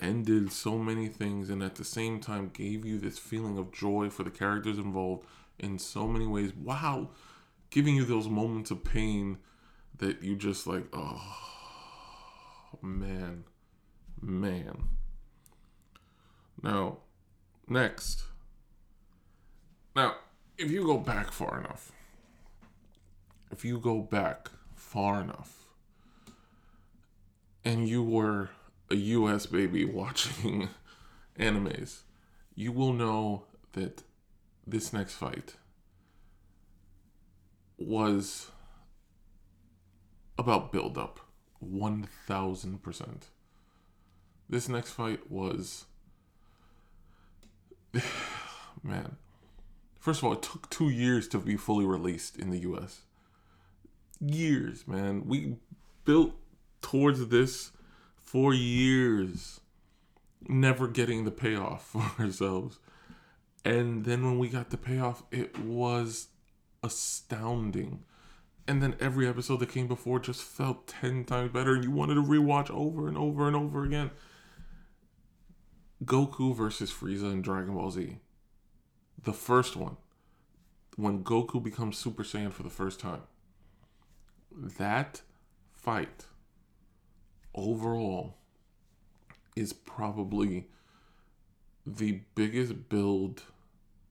ended 0.00 0.50
so 0.50 0.78
many 0.78 1.08
things 1.08 1.50
and 1.50 1.62
at 1.62 1.74
the 1.74 1.84
same 1.84 2.20
time 2.20 2.50
gave 2.54 2.86
you 2.86 2.98
this 2.98 3.18
feeling 3.18 3.58
of 3.58 3.70
joy 3.70 4.08
for 4.08 4.22
the 4.22 4.30
characters 4.30 4.78
involved 4.78 5.26
in 5.58 5.78
so 5.78 6.06
many 6.06 6.26
ways. 6.26 6.54
Wow, 6.54 7.10
giving 7.68 7.94
you 7.94 8.04
those 8.06 8.28
moments 8.28 8.70
of 8.70 8.82
pain 8.82 9.38
that 9.98 10.22
you 10.22 10.36
just 10.36 10.66
like, 10.66 10.86
oh 10.94 11.20
man. 12.80 13.44
Man. 14.22 14.88
Now, 16.62 16.98
next. 17.66 18.24
Now, 19.96 20.16
if 20.58 20.70
you 20.70 20.84
go 20.84 20.98
back 20.98 21.32
far 21.32 21.58
enough, 21.58 21.92
if 23.50 23.64
you 23.64 23.78
go 23.78 24.00
back 24.00 24.50
far 24.74 25.22
enough, 25.22 25.59
and 27.64 27.88
you 27.88 28.02
were 28.02 28.50
a 28.90 28.96
US 28.96 29.46
baby 29.46 29.84
watching 29.84 30.68
animes, 31.38 32.00
you 32.54 32.72
will 32.72 32.92
know 32.92 33.44
that 33.72 34.02
this 34.66 34.92
next 34.92 35.14
fight 35.14 35.54
was 37.78 38.50
about 40.38 40.72
build 40.72 40.98
up 40.98 41.20
1000%. 41.64 43.08
This 44.48 44.68
next 44.68 44.90
fight 44.92 45.30
was 45.30 45.86
man. 48.82 49.16
First 49.98 50.20
of 50.20 50.24
all, 50.24 50.32
it 50.32 50.42
took 50.42 50.70
2 50.70 50.88
years 50.88 51.28
to 51.28 51.38
be 51.38 51.56
fully 51.56 51.84
released 51.84 52.38
in 52.38 52.50
the 52.50 52.58
US. 52.60 53.02
Years, 54.20 54.88
man. 54.88 55.26
We 55.26 55.56
built 56.04 56.34
towards 56.80 57.28
this 57.28 57.72
for 58.16 58.54
years 58.54 59.60
never 60.48 60.88
getting 60.88 61.24
the 61.24 61.30
payoff 61.30 61.84
for 61.92 62.22
ourselves. 62.22 62.78
And 63.64 64.04
then 64.04 64.24
when 64.24 64.38
we 64.38 64.48
got 64.48 64.70
the 64.70 64.78
payoff, 64.78 65.22
it 65.30 65.58
was 65.58 66.28
astounding. 66.82 68.04
And 68.66 68.82
then 68.82 68.96
every 69.00 69.26
episode 69.26 69.60
that 69.60 69.70
came 69.70 69.86
before 69.86 70.18
just 70.20 70.42
felt 70.42 70.86
10 70.86 71.24
times 71.24 71.52
better, 71.52 71.74
and 71.74 71.84
you 71.84 71.90
wanted 71.90 72.14
to 72.14 72.22
rewatch 72.22 72.70
over 72.70 73.08
and 73.08 73.18
over 73.18 73.46
and 73.46 73.56
over 73.56 73.84
again. 73.84 74.10
Goku 76.04 76.54
versus 76.56 76.90
Frieza 76.90 77.30
in 77.32 77.42
Dragon 77.42 77.74
Ball 77.74 77.90
Z. 77.90 78.16
The 79.22 79.32
first 79.32 79.76
one, 79.76 79.96
when 80.96 81.22
Goku 81.22 81.62
becomes 81.62 81.98
Super 81.98 82.22
Saiyan 82.22 82.52
for 82.52 82.62
the 82.62 82.70
first 82.70 83.00
time. 83.00 83.22
That 84.52 85.20
fight 85.72 86.26
overall 87.54 88.36
is 89.56 89.72
probably 89.72 90.68
the 91.86 92.20
biggest 92.34 92.88
build 92.88 93.42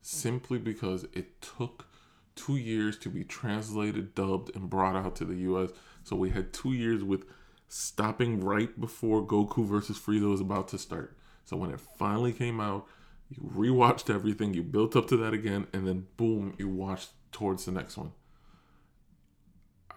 simply 0.02 0.58
because 0.58 1.06
it 1.14 1.42
took 1.42 1.88
two 2.36 2.56
years 2.56 2.98
to 2.98 3.10
be 3.10 3.24
translated, 3.24 4.16
dubbed, 4.16 4.56
and 4.56 4.70
brought 4.70 4.96
out 4.96 5.16
to 5.18 5.26
the 5.26 5.36
US. 5.36 5.72
So 6.04 6.16
we 6.16 6.30
had 6.30 6.54
two 6.54 6.74
years 6.74 7.04
with 7.04 7.26
stopping 7.68 8.40
right 8.40 8.80
before 8.80 9.26
Goku 9.26 9.66
versus 9.66 10.00
Frieza 10.00 10.30
was 10.30 10.42
about 10.42 10.68
to 10.70 10.78
start. 10.78 11.18
So 11.46 11.58
when 11.58 11.72
it 11.72 11.80
finally 11.80 12.34
came 12.34 12.60
out, 12.60 12.88
you 13.30 13.44
rewatched 13.44 14.14
everything, 14.14 14.54
you 14.54 14.64
built 14.64 14.96
up 14.96 15.08
to 15.10 15.18
that 15.18 15.34
again, 15.34 15.68
and 15.74 15.88
then 15.88 16.08
boom, 16.18 16.56
you 16.58 16.68
watched 16.68 17.10
towards 17.32 17.66
the 17.66 17.72
next 17.72 17.98
one. 17.98 18.12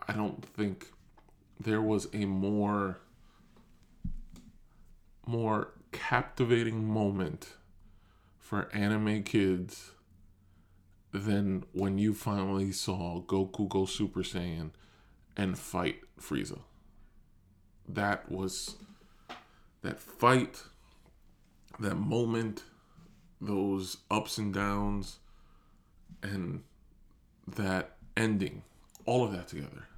I 0.07 0.13
don't 0.13 0.45
think 0.45 0.89
there 1.59 1.81
was 1.81 2.09
a 2.13 2.27
more 2.27 2.99
more 5.27 5.73
captivating 5.93 6.87
moment 6.87 7.55
for 8.39 8.69
anime 8.73 9.23
kids 9.23 9.93
than 11.13 11.65
when 11.73 11.99
you 11.99 12.15
finally 12.15 12.73
saw 12.73 13.21
Goku 13.23 13.69
go 13.69 13.85
Super 13.85 14.23
Saiyan 14.23 14.71
and 15.37 15.59
fight 15.59 16.01
Frieza. 16.21 16.61
That 17.89 18.31
was 18.31 18.77
that 19.83 20.01
fight, 20.01 20.63
that 21.79 21.97
moment, 21.97 22.63
those 23.41 23.99
ups 24.11 24.39
and 24.39 24.55
downs, 24.55 25.19
and 26.23 26.63
that 27.47 27.97
ending, 28.17 28.63
all 29.05 29.25
of 29.25 29.33
that 29.33 29.49
together 29.49 29.89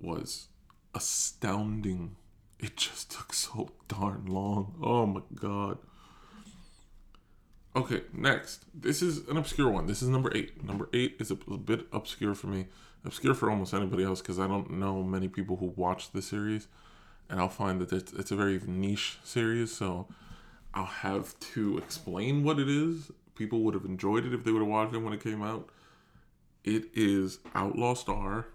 was 0.00 0.48
astounding. 0.94 2.16
It 2.62 2.76
just 2.76 3.10
took 3.10 3.32
so 3.32 3.70
darn 3.88 4.26
long. 4.26 4.74
Oh 4.82 5.06
my 5.06 5.22
god. 5.34 5.78
Okay, 7.74 8.02
next. 8.12 8.64
This 8.74 9.00
is 9.00 9.26
an 9.28 9.38
obscure 9.38 9.70
one. 9.70 9.86
This 9.86 10.02
is 10.02 10.08
number 10.08 10.30
eight. 10.34 10.62
Number 10.62 10.88
eight 10.92 11.16
is 11.18 11.30
a, 11.30 11.38
a 11.50 11.56
bit 11.56 11.86
obscure 11.90 12.34
for 12.34 12.48
me. 12.48 12.66
Obscure 13.04 13.32
for 13.32 13.48
almost 13.48 13.72
anybody 13.72 14.04
else 14.04 14.20
because 14.20 14.38
I 14.38 14.46
don't 14.46 14.72
know 14.72 15.02
many 15.02 15.26
people 15.28 15.56
who 15.56 15.72
watch 15.74 16.10
the 16.12 16.20
series. 16.20 16.68
And 17.30 17.40
I'll 17.40 17.48
find 17.48 17.80
that 17.80 17.92
it's, 17.92 18.12
it's 18.12 18.30
a 18.30 18.36
very 18.36 18.60
niche 18.66 19.18
series. 19.24 19.72
So 19.74 20.08
I'll 20.74 20.84
have 20.84 21.38
to 21.54 21.78
explain 21.78 22.44
what 22.44 22.58
it 22.58 22.68
is. 22.68 23.10
People 23.36 23.60
would 23.60 23.72
have 23.72 23.86
enjoyed 23.86 24.26
it 24.26 24.34
if 24.34 24.44
they 24.44 24.50
would 24.50 24.60
have 24.60 24.68
watched 24.68 24.94
it 24.94 24.98
when 24.98 25.14
it 25.14 25.22
came 25.22 25.42
out. 25.42 25.70
It 26.62 26.90
is 26.92 27.38
Outlaw 27.54 27.94
Star. 27.94 28.48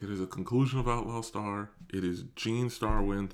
It 0.00 0.10
is 0.10 0.20
a 0.20 0.26
conclusion 0.26 0.78
of 0.78 0.88
Outlaw 0.88 1.22
Star. 1.22 1.70
It 1.92 2.04
is 2.04 2.24
Gene 2.36 2.68
Starwind 2.68 3.32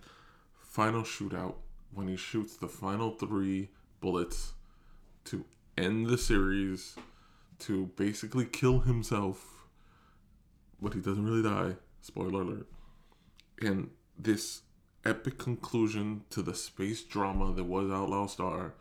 final 0.59 1.03
shootout 1.03 1.55
when 1.93 2.09
he 2.09 2.17
shoots 2.17 2.57
the 2.57 2.69
final 2.69 3.11
three 3.11 3.69
bullets 4.01 4.55
to 5.25 5.45
end 5.77 6.07
the 6.07 6.19
series, 6.19 6.97
to 7.61 7.87
basically 7.97 8.45
kill 8.45 8.81
himself, 8.81 9.67
but 10.81 10.95
he 10.95 11.01
doesn't 11.01 11.25
really 11.25 11.43
die. 11.43 11.77
Spoiler 12.01 12.43
alert. 12.43 12.67
And 13.63 13.91
this 14.19 14.63
epic 15.05 15.39
conclusion 15.39 16.23
to 16.31 16.43
the 16.43 16.55
space 16.55 17.03
drama 17.03 17.53
that 17.53 17.65
was 17.65 17.91
Outlaw 17.91 18.27
Star, 18.27 18.75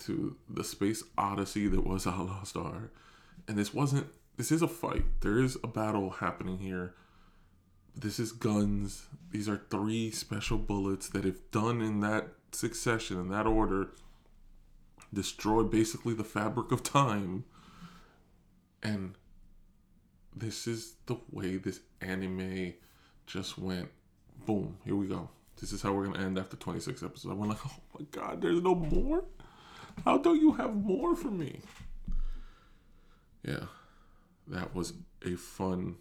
to 0.00 0.36
the 0.48 0.64
space 0.64 1.02
odyssey 1.16 1.68
that 1.68 1.86
was 1.86 2.06
Outlaw 2.06 2.42
Star. 2.44 2.90
And 3.48 3.56
this 3.56 3.72
wasn't, 3.72 4.08
this 4.36 4.52
is 4.52 4.62
a 4.62 4.68
fight. 4.68 5.04
There 5.20 5.38
is 5.38 5.56
a 5.64 5.66
battle 5.66 6.10
happening 6.10 6.58
here. 6.58 6.94
This 7.94 8.18
is 8.18 8.32
guns. 8.32 9.06
These 9.30 9.48
are 9.48 9.62
three 9.70 10.10
special 10.10 10.58
bullets 10.58 11.08
that, 11.10 11.24
if 11.24 11.50
done 11.50 11.80
in 11.80 12.00
that 12.00 12.28
succession, 12.52 13.18
in 13.18 13.30
that 13.30 13.46
order, 13.46 13.88
destroy 15.12 15.62
basically 15.62 16.14
the 16.14 16.24
fabric 16.24 16.72
of 16.72 16.82
time. 16.82 17.44
And 18.82 19.14
this 20.34 20.66
is 20.66 20.94
the 21.06 21.16
way 21.32 21.56
this 21.56 21.80
anime 22.02 22.74
just 23.26 23.56
went. 23.56 23.88
Boom, 24.44 24.76
here 24.84 24.94
we 24.94 25.06
go. 25.06 25.30
This 25.58 25.72
is 25.72 25.80
how 25.80 25.92
we're 25.92 26.06
gonna 26.06 26.24
end 26.24 26.38
after 26.38 26.56
26 26.56 27.02
episodes. 27.02 27.32
I 27.32 27.34
went 27.34 27.50
like, 27.50 27.60
oh 27.66 27.80
my 27.98 28.06
god, 28.10 28.42
there's 28.42 28.62
no 28.62 28.74
more? 28.74 29.24
How 30.04 30.18
don't 30.18 30.40
you 30.40 30.52
have 30.52 30.74
more 30.74 31.16
for 31.16 31.30
me? 31.30 31.60
Yeah, 33.42 33.64
that 34.48 34.74
was 34.74 34.92
a 35.24 35.34
fun 35.36 35.96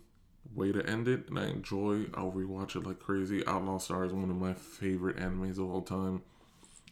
way 0.53 0.71
to 0.71 0.87
end 0.87 1.07
it, 1.07 1.29
and 1.29 1.39
I 1.39 1.47
enjoy. 1.47 2.05
I'll 2.13 2.31
rewatch 2.31 2.75
it 2.75 2.85
like 2.85 2.99
crazy. 2.99 3.45
Outlaw 3.47 3.77
Star 3.77 4.05
is 4.05 4.13
one 4.13 4.29
of 4.29 4.35
my 4.35 4.53
favorite 4.53 5.17
animes 5.17 5.57
of 5.57 5.69
all 5.69 5.81
time. 5.81 6.21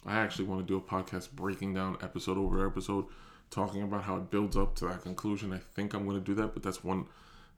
I 0.05 0.15
actually 0.15 0.45
want 0.45 0.65
to 0.65 0.67
do 0.67 0.77
a 0.77 0.81
podcast 0.81 1.31
breaking 1.31 1.73
down 1.73 1.97
episode 2.01 2.37
over 2.37 2.65
episode, 2.65 3.05
talking 3.51 3.83
about 3.83 4.03
how 4.03 4.17
it 4.17 4.31
builds 4.31 4.57
up 4.57 4.75
to 4.77 4.87
that 4.87 5.01
conclusion. 5.01 5.53
I 5.53 5.59
think 5.59 5.93
I'm 5.93 6.05
going 6.05 6.17
to 6.17 6.23
do 6.23 6.33
that, 6.41 6.53
but 6.53 6.63
that's 6.63 6.83
one 6.83 7.05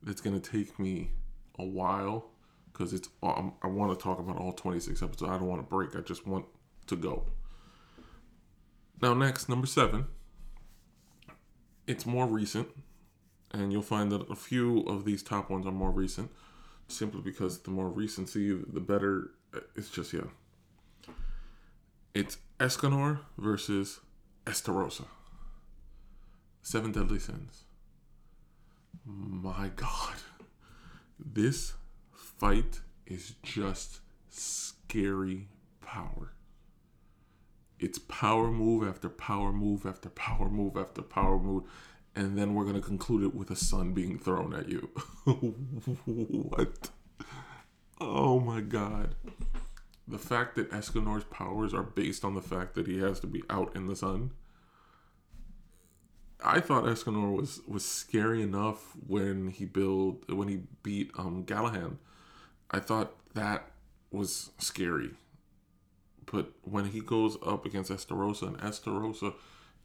that's 0.04 0.22
going 0.22 0.39
to 0.39 0.52
take 0.52 0.78
me 0.78 1.12
a 1.58 1.65
while 1.65 2.30
because 2.72 2.93
it's 2.93 3.10
um, 3.24 3.54
I 3.63 3.67
want 3.67 3.98
to 3.98 4.04
talk 4.04 4.19
about 4.19 4.38
all 4.38 4.52
26 4.52 5.02
episodes. 5.02 5.32
I 5.32 5.38
don't 5.38 5.48
want 5.48 5.62
to 5.62 5.67
break. 5.67 5.96
I 5.96 6.02
just 6.02 6.28
want 6.28 6.46
to 6.88 6.96
go. 6.96 7.26
Now, 9.02 9.13
next, 9.13 9.50
number 9.50 9.67
seven. 9.67 10.06
It's 11.88 12.06
more 12.06 12.26
recent, 12.26 12.67
and 13.62 13.72
you'll 13.72 13.82
find 13.82 14.12
that 14.12 14.30
a 14.30 14.36
few 14.36 14.82
of 14.82 15.06
these 15.06 15.24
top 15.24 15.50
ones 15.50 15.65
are 15.65 15.72
more 15.72 15.91
recent, 15.91 16.32
simply 16.88 17.22
because 17.22 17.60
the 17.60 17.72
more 17.72 17.89
recency, 17.89 18.54
the 18.54 18.80
better. 18.80 19.32
Uh, 19.54 19.62
it's 19.76 19.89
just 19.89 20.13
yeah. 20.13 20.22
It's 22.13 22.38
Escanor 22.60 23.20
versus 23.38 24.00
Estarossa. 24.46 25.06
Seven 26.62 26.91
Deadly 26.91 27.20
Sins. 27.20 27.63
My 29.06 29.70
God. 29.76 30.15
This 31.20 31.74
fight 32.12 32.82
is 33.06 33.36
just 33.44 34.00
scary 34.30 35.48
power. 35.82 36.34
It's 37.80 38.00
power 38.00 38.50
move 38.50 38.88
after 38.88 39.10
power 39.10 39.52
move 39.52 39.86
after 39.86 40.10
power 40.10 40.50
move 40.50 40.78
after 40.78 41.02
power 41.02 41.38
move. 41.38 41.63
And 42.15 42.38
then 42.38 42.54
we're 42.54 42.63
going 42.63 42.75
to 42.75 42.82
conclude 42.82 43.23
it 43.23 43.36
with 43.36 43.51
a 43.51 43.56
sun 43.56 43.93
being 43.93 44.17
thrown 44.17 44.54
at 44.54 44.69
you. 44.69 44.89
what? 46.06 46.89
Oh 47.99 48.39
my 48.39 48.62
God 48.62 49.15
the 50.08 50.17
fact 50.17 50.56
that 50.56 50.71
Escanor's 50.71 51.23
powers 51.25 51.73
are 51.73 51.84
based 51.84 52.23
on 52.23 52.36
the 52.36 52.41
fact 52.41 52.75
that 52.75 52.88
he 52.88 52.99
has 52.99 53.19
to 53.21 53.28
be 53.28 53.43
out 53.49 53.75
in 53.75 53.88
the 53.88 53.95
sun. 53.95 54.32
I 56.43 56.60
thought 56.60 56.84
Escanor 56.84 57.36
was 57.36 57.62
was 57.67 57.84
scary 57.84 58.41
enough 58.43 58.95
when 59.08 59.49
he 59.49 59.65
built 59.65 60.30
when 60.30 60.47
he 60.47 60.63
beat 60.84 61.12
um 61.17 61.43
Gallahan. 61.45 61.97
I 62.69 62.80
thought 62.80 63.13
that 63.34 63.71
was 64.12 64.51
scary. 64.60 65.12
But 66.32 66.51
when 66.62 66.86
he 66.86 66.99
goes 66.99 67.38
up 67.45 67.65
against 67.65 67.91
Estarossa 67.91 68.47
and 68.47 68.58
Estarossa 68.60 69.34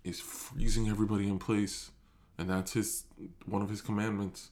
is 0.05 0.21
freezing 0.21 0.89
everybody 0.89 1.29
in 1.29 1.39
place 1.39 1.91
and 2.41 2.49
that's 2.49 2.73
his 2.73 3.05
one 3.45 3.61
of 3.63 3.69
his 3.69 3.83
commandments. 3.83 4.49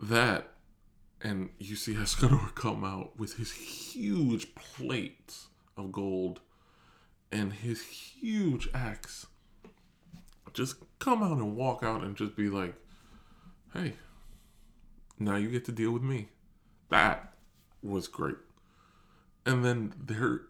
That 0.00 0.48
and 1.22 1.50
you 1.58 1.76
see 1.76 1.94
Escanor 1.94 2.54
come 2.56 2.84
out 2.84 3.16
with 3.16 3.36
his 3.36 3.52
huge 3.52 4.54
plate 4.56 5.34
of 5.76 5.92
gold 5.92 6.40
and 7.30 7.52
his 7.52 7.82
huge 7.82 8.68
axe. 8.74 9.26
Just 10.52 10.76
come 10.98 11.22
out 11.22 11.38
and 11.38 11.56
walk 11.56 11.82
out 11.82 12.02
and 12.02 12.16
just 12.16 12.36
be 12.36 12.50
like, 12.50 12.74
hey, 13.72 13.94
now 15.18 15.36
you 15.36 15.48
get 15.48 15.64
to 15.66 15.72
deal 15.72 15.92
with 15.92 16.02
me. 16.02 16.28
That 16.90 17.32
was 17.82 18.08
great. 18.08 18.36
And 19.46 19.64
then 19.64 19.94
their 19.98 20.42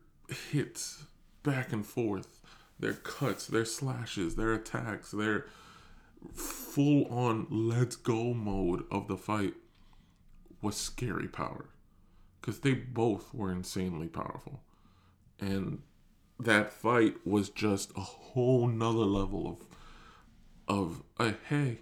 hits 0.51 1.05
back 1.45 1.73
and 1.73 1.87
forth, 1.87 2.41
their 2.83 2.93
cuts, 2.95 3.47
their 3.47 3.65
slashes, 3.65 4.35
their 4.35 4.53
attacks, 4.53 5.13
their 5.13 5.47
full 6.35 7.07
on 7.07 7.47
let's 7.49 7.95
go 7.95 8.35
mode 8.35 8.85
of 8.91 9.07
the 9.07 9.17
fight 9.17 9.55
was 10.61 10.77
scary 10.77 11.29
power. 11.29 11.67
Because 12.41 12.59
they 12.61 12.75
both 12.75 13.33
were 13.33 13.53
insanely 13.53 14.09
powerful. 14.09 14.63
And 15.39 15.83
that 16.41 16.73
fight 16.73 17.25
was 17.25 17.51
just 17.51 17.93
a 17.97 18.01
whole 18.01 18.67
nother 18.67 19.07
level 19.07 19.47
of 19.49 19.67
of 20.69 21.03
uh, 21.19 21.33
hey 21.49 21.79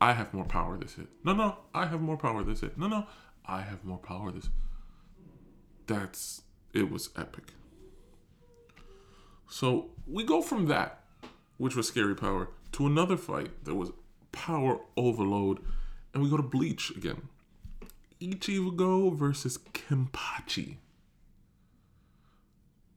i 0.00 0.12
have 0.12 0.32
more 0.32 0.44
power 0.44 0.78
this 0.78 0.94
hit. 0.94 1.08
No 1.22 1.34
no 1.34 1.58
i 1.74 1.86
have 1.86 2.00
more 2.00 2.16
power 2.16 2.42
this 2.42 2.60
hit. 2.60 2.78
No 2.78 2.88
no 2.88 3.06
i 3.44 3.60
have 3.60 3.84
more 3.84 3.98
power 3.98 4.32
this 4.32 4.48
that's 5.86 6.42
it 6.72 6.90
was 6.90 7.10
epic 7.16 7.52
so 9.50 9.90
we 10.06 10.24
go 10.24 10.40
from 10.40 10.66
that 10.66 11.00
which 11.58 11.76
was 11.76 11.86
scary 11.88 12.14
power 12.14 12.48
to 12.72 12.86
another 12.86 13.18
fight 13.18 13.64
that 13.64 13.74
was 13.74 13.92
power 14.32 14.80
overload 14.96 15.58
and 16.14 16.22
we 16.22 16.30
go 16.30 16.38
to 16.38 16.42
bleach 16.42 16.90
again 16.96 17.28
Ichigo 18.20 19.16
versus 19.16 19.58
Kenpachi. 19.72 20.76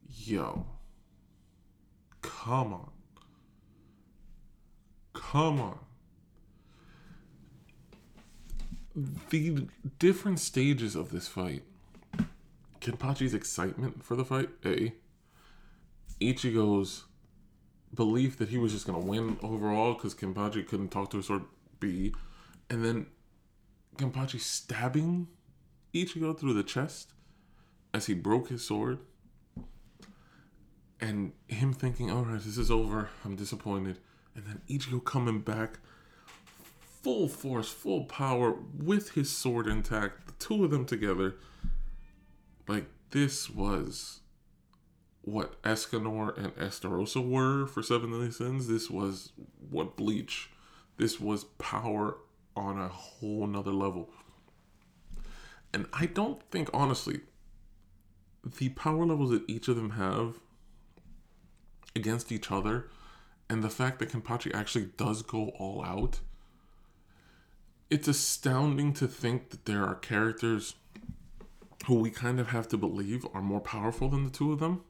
Yo. 0.09 0.65
Come 2.21 2.73
on. 2.73 2.91
Come 5.13 5.61
on. 5.61 5.79
The 9.29 9.67
different 9.97 10.39
stages 10.39 10.95
of 10.95 11.11
this 11.11 11.27
fight. 11.27 11.63
Kenpachi's 12.81 13.33
excitement 13.33 14.03
for 14.03 14.15
the 14.15 14.25
fight, 14.25 14.49
A. 14.65 14.93
Ichigo's 16.31 17.03
belief 17.93 18.37
that 18.37 18.49
he 18.49 18.57
was 18.57 18.71
just 18.71 18.87
going 18.87 18.99
to 18.99 19.07
win 19.07 19.37
overall 19.41 19.93
because 19.93 20.15
Kenpachi 20.15 20.67
couldn't 20.67 20.89
talk 20.89 21.09
to 21.11 21.19
a 21.19 21.23
sword, 21.23 21.43
B. 21.79 22.13
And 22.69 22.83
then 22.83 23.07
Kenpachi 23.97 24.39
stabbing 24.39 25.27
Ichigo 25.93 26.37
through 26.37 26.53
the 26.53 26.63
chest 26.63 27.13
as 27.93 28.07
he 28.07 28.13
broke 28.13 28.49
his 28.49 28.65
sword 28.65 28.99
and 30.99 31.33
him 31.47 31.73
thinking, 31.73 32.09
all 32.09 32.25
right, 32.25 32.41
this 32.41 32.57
is 32.57 32.71
over. 32.71 33.09
I'm 33.23 33.35
disappointed. 33.35 33.99
And 34.35 34.45
then 34.45 34.61
Ichigo 34.69 35.03
coming 35.03 35.41
back 35.41 35.79
full 37.03 37.27
force, 37.27 37.69
full 37.69 38.05
power 38.05 38.55
with 38.77 39.11
his 39.11 39.29
sword 39.29 39.67
intact, 39.67 40.27
the 40.27 40.33
two 40.33 40.63
of 40.63 40.71
them 40.71 40.85
together. 40.85 41.35
Like, 42.67 42.85
this 43.11 43.49
was 43.49 44.21
what 45.23 45.61
Escanor 45.63 46.37
and 46.37 46.55
Estarossa 46.55 47.25
were 47.25 47.65
for 47.65 47.81
Seven 47.81 48.31
Sins. 48.31 48.67
This 48.67 48.89
was 48.89 49.31
what 49.69 49.95
Bleach. 49.95 50.49
This 50.97 51.19
was 51.19 51.45
power 51.57 52.17
on 52.55 52.77
a 52.77 52.89
whole 52.89 53.47
nother 53.47 53.71
level. 53.71 54.09
And 55.73 55.87
I 55.91 56.05
don't 56.05 56.43
think, 56.51 56.69
honestly, 56.73 57.21
the 58.45 58.69
power 58.69 59.05
levels 59.05 59.31
that 59.31 59.49
each 59.49 59.67
of 59.67 59.75
them 59.75 59.91
have 59.91 60.35
against 61.95 62.31
each 62.31 62.51
other 62.51 62.89
and 63.49 63.63
the 63.63 63.69
fact 63.69 63.99
that 63.99 64.09
Kenpachi 64.09 64.53
actually 64.53 64.89
does 64.97 65.21
go 65.21 65.49
all 65.57 65.83
out, 65.83 66.19
it's 67.89 68.07
astounding 68.07 68.93
to 68.93 69.07
think 69.07 69.49
that 69.51 69.65
there 69.65 69.85
are 69.85 69.95
characters 69.95 70.75
who 71.85 71.95
we 71.95 72.09
kind 72.09 72.39
of 72.39 72.47
have 72.49 72.67
to 72.69 72.77
believe 72.77 73.25
are 73.33 73.41
more 73.41 73.59
powerful 73.59 74.09
than 74.09 74.23
the 74.23 74.29
two 74.29 74.51
of 74.51 74.59
them. 74.59 74.81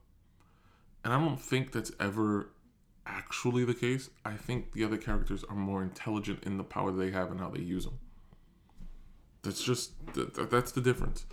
And 1.04 1.14
I 1.14 1.20
don't 1.20 1.40
think 1.42 1.72
that's 1.72 1.92
ever 2.00 2.50
actually 3.06 3.66
the 3.66 3.74
case. 3.74 4.10
I 4.24 4.34
think 4.34 4.74
the 4.74 4.84
other 4.86 4.98
characters 4.98 5.44
are 5.50 5.56
more 5.56 5.84
intelligent 5.84 6.44
in 6.44 6.58
the 6.58 6.64
power 6.64 6.92
they 6.92 7.12
have 7.12 7.32
and 7.32 7.40
how 7.40 7.50
they 7.50 7.62
use 7.62 7.86
them. 7.86 8.00
That's 9.42 9.64
just 9.64 9.92
that's 10.14 10.72
the 10.72 10.82
difference. 10.82 11.26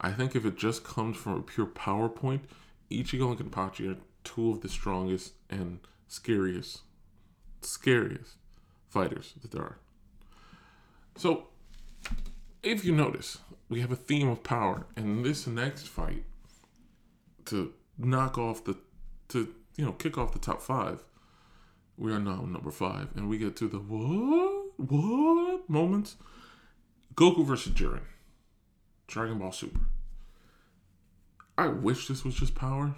I 0.00 0.12
think 0.12 0.36
if 0.36 0.44
it 0.44 0.56
just 0.56 0.84
comes 0.84 1.16
from 1.16 1.32
a 1.34 1.42
pure 1.42 1.66
PowerPoint, 1.66 2.42
Ichigo 2.90 3.36
and 3.36 3.50
Kenpachi 3.50 3.92
are 3.92 3.98
two 4.22 4.50
of 4.50 4.60
the 4.60 4.68
strongest 4.68 5.32
and 5.50 5.80
scariest, 6.06 6.82
scariest 7.62 8.34
fighters 8.88 9.34
that 9.42 9.50
there 9.50 9.62
are. 9.62 9.78
So, 11.16 11.48
if 12.62 12.84
you 12.84 12.94
notice, 12.94 13.38
we 13.68 13.80
have 13.80 13.90
a 13.90 13.96
theme 13.96 14.28
of 14.28 14.44
power, 14.44 14.86
and 14.96 15.24
this 15.24 15.48
next 15.48 15.88
fight 15.88 16.24
to 17.46 17.72
knock 17.98 18.38
off 18.38 18.64
the, 18.64 18.76
to 19.28 19.54
you 19.78 19.84
know, 19.84 19.92
kick 19.92 20.18
off 20.18 20.32
the 20.32 20.38
top 20.38 20.60
five. 20.60 21.04
We 21.96 22.12
are 22.12 22.18
now 22.18 22.42
number 22.42 22.70
five, 22.70 23.08
and 23.16 23.28
we 23.28 23.38
get 23.38 23.56
to 23.56 23.68
the 23.68 23.78
what, 23.78 24.72
what 24.76 25.70
moments. 25.70 26.16
Goku 27.14 27.44
versus 27.44 27.72
Jiren, 27.72 28.02
Dragon 29.06 29.38
Ball 29.38 29.52
Super. 29.52 29.80
I 31.56 31.68
wish 31.68 32.06
this 32.06 32.24
was 32.24 32.34
just 32.34 32.54
power. 32.54 32.94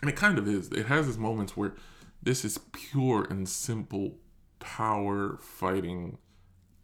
And 0.00 0.10
it 0.10 0.16
kind 0.16 0.38
of 0.38 0.48
is. 0.48 0.68
It 0.68 0.86
has 0.86 1.08
its 1.08 1.16
moments 1.16 1.56
where 1.56 1.74
this 2.22 2.44
is 2.44 2.58
pure 2.72 3.26
and 3.28 3.48
simple 3.48 4.18
power 4.60 5.38
fighting 5.40 6.18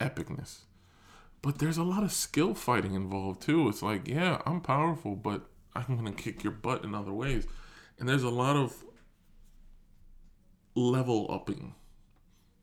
epicness. 0.01 0.63
But 1.43 1.59
there's 1.59 1.79
a 1.79 1.85
lot 1.85 2.03
of 2.03 2.13
skill 2.13 2.55
fighting 2.55 2.95
involved 2.95 3.43
too. 3.43 3.69
It's 3.69 3.83
like, 3.83 4.09
yeah, 4.09 4.43
I'm 4.47 4.61
powerful, 4.61 5.15
but 5.15 5.47
I'm 5.75 6.05
to 6.05 6.13
kick 6.13 6.43
your 6.43 6.53
butt 6.53 6.83
in 6.83 6.95
other 6.95 7.13
ways. 7.13 7.47
And 7.99 8.09
there's 8.09 8.23
a 8.23 8.31
lot 8.31 8.57
of 8.57 8.85
level 10.75 11.27
upping. 11.31 11.75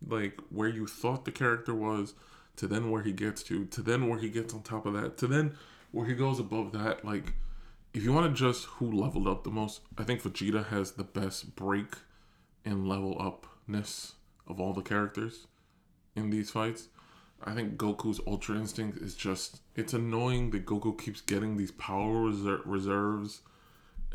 Like 0.08 0.40
where 0.50 0.70
you 0.70 0.88
thought 0.88 1.26
the 1.26 1.32
character 1.32 1.74
was 1.74 2.14
to 2.58 2.68
then 2.68 2.90
where 2.90 3.02
he 3.02 3.12
gets 3.12 3.44
to, 3.44 3.66
to 3.66 3.82
then 3.82 4.08
where 4.08 4.20
he 4.20 4.30
gets 4.30 4.54
on 4.54 4.62
top 4.62 4.86
of 4.86 4.94
that, 4.94 5.18
to 5.18 5.28
then 5.28 5.58
where 5.92 6.06
he 6.06 6.14
goes 6.14 6.40
above 6.40 6.72
that. 6.74 7.04
Like 7.04 7.34
if 7.94 8.04
you 8.04 8.14
want 8.14 8.28
to 8.28 8.38
just 8.38 8.66
who 8.66 8.92
leveled 8.92 9.28
up 9.28 9.44
the 9.44 9.50
most, 9.50 9.82
I 9.98 10.04
think 10.04 10.22
Vegeta 10.22 10.68
has 10.68 10.92
the 10.92 11.04
best 11.04 11.56
break 11.56 11.96
and 12.64 12.88
level 12.88 13.18
upness 13.20 14.14
of 14.48 14.60
all 14.60 14.74
the 14.74 14.82
characters 14.82 15.48
in 16.16 16.30
these 16.30 16.52
fights. 16.52 16.90
I 17.44 17.54
think 17.54 17.78
Goku's 17.78 18.20
Ultra 18.26 18.56
Instinct 18.56 18.98
is 18.98 19.16
just 19.16 19.62
it's 19.76 19.94
annoying 19.94 20.52
that 20.52 20.66
Goku 20.66 21.00
keeps 21.00 21.22
getting 21.22 21.58
these 21.58 21.72
power 21.72 22.30
reser- 22.30 22.62
reserves 22.66 23.42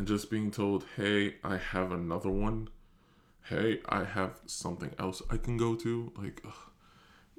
and 0.01 0.09
just 0.09 0.31
being 0.31 0.51
told, 0.51 0.87
"Hey, 0.97 1.37
I 1.45 1.59
have 1.59 1.93
another 1.93 2.31
one. 2.31 2.71
Hey, 3.43 3.83
I 3.87 4.05
have 4.05 4.41
something 4.47 4.95
else 4.99 5.21
I 5.29 5.37
can 5.37 5.59
go 5.59 5.75
to." 5.77 6.11
Like, 6.17 6.41
ugh. 6.43 6.73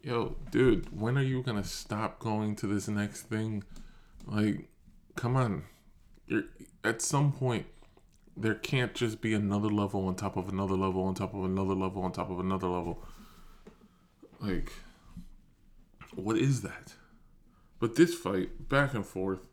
yo, 0.04 0.36
dude, 0.52 0.95
when 0.95 1.17
are 1.17 1.24
you 1.24 1.41
gonna 1.41 1.63
stop 1.63 2.19
going 2.19 2.56
to 2.58 2.67
this 2.67 2.88
next 2.88 3.24
thing? 3.24 3.63
Like, 4.28 4.69
come 5.15 5.36
on 5.36 5.63
you're, 6.28 6.43
at 6.84 7.02
some 7.02 7.32
point 7.32 7.65
there 8.38 8.54
can't 8.54 8.93
just 8.93 9.21
be 9.21 9.34
another 9.34 9.69
level 9.69 10.08
on 10.08 10.15
top 10.15 10.38
of 10.38 10.47
another 10.47 10.76
level 10.76 11.04
on 11.04 11.15
top 11.15 11.34
of 11.34 11.43
another 11.43 11.74
level 11.74 12.04
on 12.04 12.12
top 12.12 12.30
of 12.30 12.39
another 12.39 12.67
level. 12.67 13.04
Like, 14.39 14.71
what 16.13 16.38
is 16.38 16.62
that? 16.62 16.93
But 17.80 17.95
this 17.95 18.13
fight, 18.13 18.69
back 18.69 18.93
and 18.93 19.06
forth, 19.06 19.47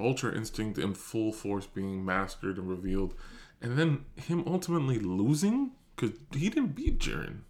Ultra 0.00 0.34
Instinct 0.34 0.78
in 0.78 0.94
full 0.94 1.32
force 1.32 1.66
being 1.66 2.04
mastered 2.04 2.58
and 2.58 2.68
revealed, 2.68 3.14
and 3.60 3.78
then 3.78 4.04
him 4.16 4.44
ultimately 4.46 4.98
losing 4.98 5.72
because 5.94 6.16
he 6.32 6.48
didn't 6.48 6.74
beat 6.74 6.98
Jiren. 6.98 7.40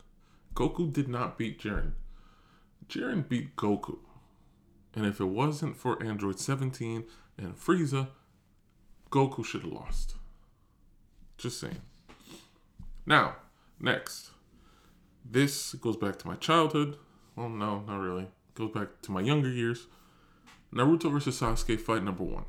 Goku 0.55 0.93
did 0.93 1.09
not 1.09 1.39
beat 1.39 1.61
Jiren. 1.61 1.93
Jiren 2.89 3.29
beat 3.29 3.55
Goku. 3.57 3.99
And 4.95 5.07
if 5.07 5.21
it 5.21 5.27
wasn't 5.27 5.77
for 5.77 6.03
Android 6.03 6.41
17 6.41 7.05
and 7.37 7.57
Frieza, 7.57 8.09
Goku 9.11 9.45
should 9.45 9.63
have 9.63 9.73
lost. 9.73 10.17
Just 11.37 11.61
saying. 11.61 11.83
Now, 13.07 13.37
next. 13.79 14.31
This 15.25 15.75
goes 15.75 15.97
back 15.97 16.19
to 16.21 16.27
my 16.27 16.35
childhood. 16.35 16.97
Well, 17.37 17.49
no, 17.49 17.85
not 17.87 17.99
really. 17.99 18.29
Goes 18.55 18.73
back 18.73 19.03
to 19.03 19.13
my 19.13 19.21
younger 19.21 19.51
years. 19.51 19.87
Naruto 20.73 21.11
versus 21.11 21.41
Sasuke 21.41 21.81
fight 21.81 22.05
number 22.05 22.25
one. 22.25 22.45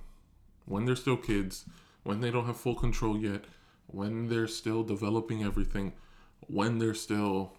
When 0.65 0.85
they're 0.85 0.95
still 0.95 1.17
kids, 1.17 1.65
when 2.03 2.21
they 2.21 2.31
don't 2.31 2.45
have 2.45 2.57
full 2.57 2.75
control 2.75 3.17
yet, 3.17 3.45
when 3.87 4.27
they're 4.27 4.47
still 4.47 4.83
developing 4.83 5.43
everything, 5.43 5.93
when 6.47 6.79
they're 6.79 6.93
still, 6.93 7.53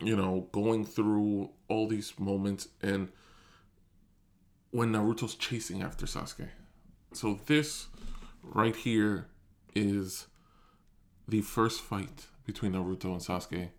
you 0.00 0.16
know, 0.16 0.48
going 0.52 0.84
through 0.84 1.50
all 1.68 1.88
these 1.88 2.18
moments, 2.18 2.68
and 2.82 3.08
when 4.70 4.92
Naruto's 4.92 5.34
chasing 5.34 5.82
after 5.82 6.06
Sasuke. 6.06 6.48
So 7.12 7.40
this 7.46 7.86
right 8.42 8.76
here 8.76 9.28
is 9.74 10.26
the 11.26 11.40
first 11.40 11.80
fight 11.80 12.26
between 12.44 12.72
Naruto 12.72 13.06
and 13.06 13.20
Sasuke. 13.20 13.70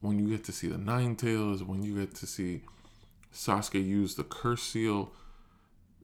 When 0.00 0.18
you 0.18 0.28
get 0.28 0.44
to 0.44 0.52
see 0.52 0.68
the 0.68 0.78
Nine 0.78 1.16
Tails, 1.16 1.62
when 1.62 1.82
you 1.82 1.98
get 1.98 2.14
to 2.16 2.26
see 2.26 2.62
Sasuke 3.32 3.84
used 3.84 4.16
the 4.16 4.24
curse 4.24 4.62
seal, 4.62 5.12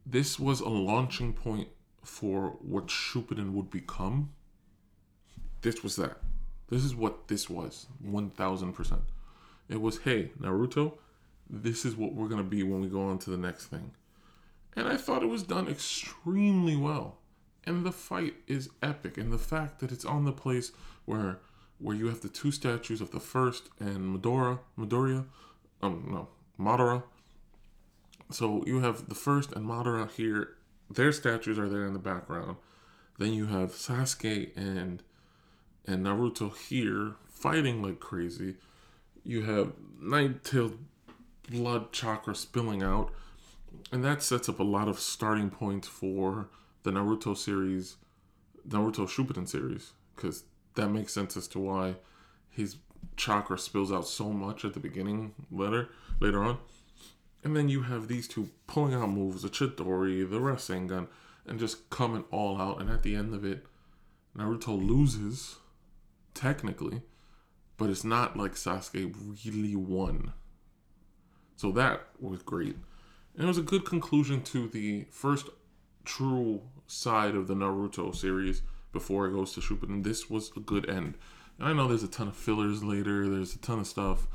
this 0.06 0.38
was 0.38 0.60
a 0.60 0.68
launching 0.68 1.32
point 1.32 1.68
for 2.02 2.56
what 2.60 2.86
Shippuden 2.86 3.52
would 3.52 3.70
become. 3.70 4.30
This 5.60 5.82
was 5.82 5.96
that. 5.96 6.18
This 6.68 6.84
is 6.84 6.94
what 6.94 7.28
this 7.28 7.48
was, 7.48 7.86
1000%. 8.04 8.98
It 9.68 9.80
was, 9.80 9.98
hey, 9.98 10.30
Naruto, 10.40 10.94
this 11.48 11.84
is 11.84 11.96
what 11.96 12.14
we're 12.14 12.28
going 12.28 12.42
to 12.42 12.48
be 12.48 12.62
when 12.62 12.80
we 12.80 12.88
go 12.88 13.02
on 13.02 13.18
to 13.20 13.30
the 13.30 13.36
next 13.36 13.66
thing. 13.66 13.92
And 14.76 14.86
I 14.86 14.96
thought 14.96 15.22
it 15.22 15.28
was 15.28 15.42
done 15.42 15.68
extremely 15.68 16.76
well. 16.76 17.18
And 17.64 17.84
the 17.84 17.92
fight 17.92 18.34
is 18.46 18.70
epic. 18.82 19.18
And 19.18 19.32
the 19.32 19.38
fact 19.38 19.80
that 19.80 19.92
it's 19.92 20.04
on 20.04 20.24
the 20.24 20.32
place 20.32 20.72
where 21.04 21.40
where 21.78 21.94
you 21.94 22.08
have 22.08 22.20
the 22.20 22.28
two 22.28 22.50
statues 22.50 23.00
of 23.00 23.12
the 23.12 23.20
first 23.20 23.68
and 23.78 24.20
Midora, 24.20 24.58
Midoriya, 24.76 25.24
um, 25.80 26.08
no, 26.10 26.28
Madara. 26.58 27.04
So 28.30 28.62
you 28.66 28.80
have 28.80 29.08
the 29.08 29.14
first 29.14 29.52
and 29.52 29.66
Madara 29.66 30.10
here. 30.10 30.56
Their 30.90 31.12
statues 31.12 31.58
are 31.58 31.68
there 31.68 31.86
in 31.86 31.92
the 31.92 31.98
background. 31.98 32.56
Then 33.18 33.32
you 33.32 33.46
have 33.46 33.72
Sasuke 33.72 34.56
and 34.56 35.02
and 35.86 36.04
Naruto 36.04 36.54
here 36.56 37.14
fighting 37.28 37.82
like 37.82 38.00
crazy. 38.00 38.56
You 39.24 39.42
have 39.42 39.72
Nine-Tailed 40.00 40.78
blood 41.50 41.92
chakra 41.92 42.34
spilling 42.34 42.82
out 42.82 43.10
and 43.92 44.04
that 44.04 44.22
sets 44.22 44.48
up 44.48 44.58
a 44.58 44.64
lot 44.64 44.88
of 44.88 44.98
starting 44.98 45.50
points 45.50 45.88
for 45.88 46.48
the 46.82 46.90
Naruto 46.90 47.36
series, 47.36 47.96
Naruto 48.68 49.08
Shippuden 49.08 49.48
series, 49.48 49.92
because 50.14 50.44
that 50.74 50.88
makes 50.88 51.12
sense 51.12 51.36
as 51.36 51.48
to 51.48 51.58
why 51.58 51.96
his 52.50 52.76
chakra 53.16 53.58
spills 53.58 53.92
out 53.92 54.06
so 54.06 54.32
much 54.32 54.64
at 54.64 54.74
the 54.74 54.80
beginning 54.80 55.34
later 55.50 55.88
later 56.20 56.42
on. 56.44 56.58
And 57.44 57.56
then 57.56 57.68
you 57.68 57.82
have 57.82 58.08
these 58.08 58.26
two 58.26 58.50
pulling 58.66 58.94
out 58.94 59.10
moves, 59.10 59.42
the 59.42 59.48
Chidori, 59.48 60.28
the 60.28 60.40
Rasengan, 60.40 61.08
and 61.46 61.58
just 61.58 61.88
coming 61.90 62.24
all 62.30 62.60
out. 62.60 62.80
And 62.80 62.90
at 62.90 63.02
the 63.02 63.14
end 63.14 63.34
of 63.34 63.44
it, 63.44 63.64
Naruto 64.36 64.76
loses, 64.76 65.56
technically, 66.34 67.02
but 67.76 67.90
it's 67.90 68.04
not 68.04 68.36
like 68.36 68.52
Sasuke 68.52 69.14
really 69.44 69.76
won. 69.76 70.32
So 71.56 71.72
that 71.72 72.06
was 72.20 72.42
great. 72.42 72.76
And 73.34 73.44
it 73.44 73.46
was 73.46 73.58
a 73.58 73.62
good 73.62 73.84
conclusion 73.84 74.42
to 74.42 74.68
the 74.68 75.06
first 75.10 75.48
true 76.04 76.62
side 76.86 77.34
of 77.34 77.46
the 77.46 77.54
Naruto 77.54 78.14
series 78.14 78.62
before 78.92 79.26
it 79.26 79.32
goes 79.32 79.52
to 79.52 79.60
Shippuden. 79.60 80.02
This 80.02 80.28
was 80.28 80.50
a 80.56 80.60
good 80.60 80.88
end. 80.88 81.14
And 81.58 81.68
I 81.68 81.72
know 81.72 81.88
there's 81.88 82.02
a 82.02 82.08
ton 82.08 82.28
of 82.28 82.36
fillers 82.36 82.82
later. 82.82 83.28
There's 83.28 83.54
a 83.54 83.58
ton 83.58 83.80
of 83.80 83.86
stuff, 83.86 84.26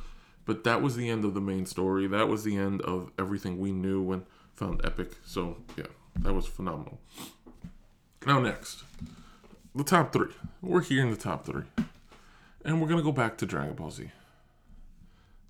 but 0.45 0.63
that 0.63 0.81
was 0.81 0.95
the 0.95 1.09
end 1.09 1.25
of 1.25 1.33
the 1.33 1.41
main 1.41 1.65
story. 1.65 2.07
That 2.07 2.27
was 2.27 2.43
the 2.43 2.57
end 2.57 2.81
of 2.81 3.11
everything 3.17 3.59
we 3.59 3.71
knew 3.71 4.01
when 4.01 4.25
found 4.53 4.81
Epic. 4.83 5.11
So 5.25 5.57
yeah, 5.77 5.87
that 6.19 6.33
was 6.33 6.45
phenomenal. 6.45 6.99
Now 8.25 8.39
next, 8.39 8.83
the 9.75 9.83
top 9.83 10.13
three. 10.13 10.31
We're 10.61 10.81
here 10.81 11.01
in 11.01 11.09
the 11.09 11.17
top 11.17 11.45
three, 11.45 11.65
and 12.63 12.81
we're 12.81 12.87
gonna 12.87 13.03
go 13.03 13.11
back 13.11 13.37
to 13.39 13.45
Dragon 13.45 13.75
Ball 13.75 13.91
Z. 13.91 14.11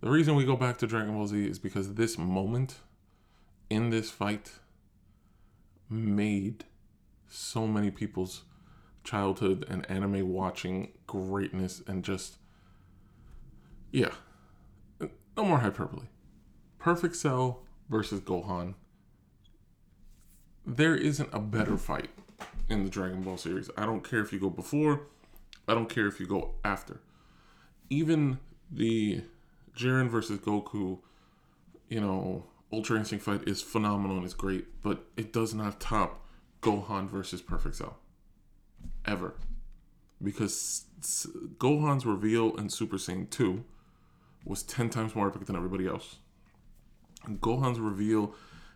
The 0.01 0.09
reason 0.09 0.35
we 0.35 0.45
go 0.45 0.57
back 0.57 0.77
to 0.79 0.87
Dragon 0.87 1.13
Ball 1.13 1.27
Z 1.27 1.45
is 1.45 1.59
because 1.59 1.93
this 1.93 2.17
moment 2.17 2.75
in 3.69 3.89
this 3.89 4.09
fight 4.09 4.51
made 5.89 6.65
so 7.29 7.67
many 7.67 7.89
people's 7.91 8.43
childhood 9.03 9.65
and 9.69 9.89
anime 9.89 10.29
watching 10.31 10.91
greatness 11.07 11.81
and 11.87 12.03
just 12.03 12.37
yeah 13.91 14.11
no 15.35 15.45
more 15.45 15.59
hyperbole. 15.59 16.07
Perfect 16.79 17.15
cell 17.15 17.63
versus 17.89 18.19
gohan. 18.21 18.75
There 20.65 20.95
isn't 20.95 21.29
a 21.33 21.39
better 21.39 21.77
fight 21.77 22.09
in 22.69 22.83
the 22.83 22.89
dragon 22.89 23.21
ball 23.21 23.37
series. 23.37 23.69
I 23.77 23.85
don't 23.85 24.07
care 24.07 24.19
if 24.19 24.31
you 24.31 24.39
go 24.39 24.49
before. 24.49 25.07
I 25.67 25.73
don't 25.73 25.89
care 25.89 26.07
if 26.07 26.19
you 26.19 26.25
go 26.25 26.55
after. 26.63 26.99
Even 27.89 28.39
the 28.71 29.23
jiren 29.75 30.09
versus 30.09 30.39
goku 30.39 30.99
you 31.89 31.99
know 31.99 32.45
ultra 32.71 32.97
instinct 32.97 33.25
fight 33.25 33.47
is 33.47 33.61
phenomenal 33.61 34.17
and 34.17 34.25
it's 34.25 34.33
great 34.33 34.65
but 34.83 35.03
it 35.17 35.33
does 35.33 35.53
not 35.53 35.79
top 35.79 36.25
gohan 36.61 37.07
versus 37.07 37.41
perfect 37.41 37.75
cell. 37.75 37.97
Ever. 39.05 39.35
Because 40.21 40.85
Gohan's 41.57 42.05
reveal 42.05 42.55
in 42.55 42.69
Super 42.69 42.95
Saiyan 42.95 43.29
2 43.29 43.65
was 44.45 44.63
10 44.63 44.89
times 44.89 45.15
more 45.15 45.27
epic 45.27 45.45
than 45.45 45.55
everybody 45.55 45.87
else. 45.87 46.17
Gohan's 47.27 47.79
reveal 47.79 48.35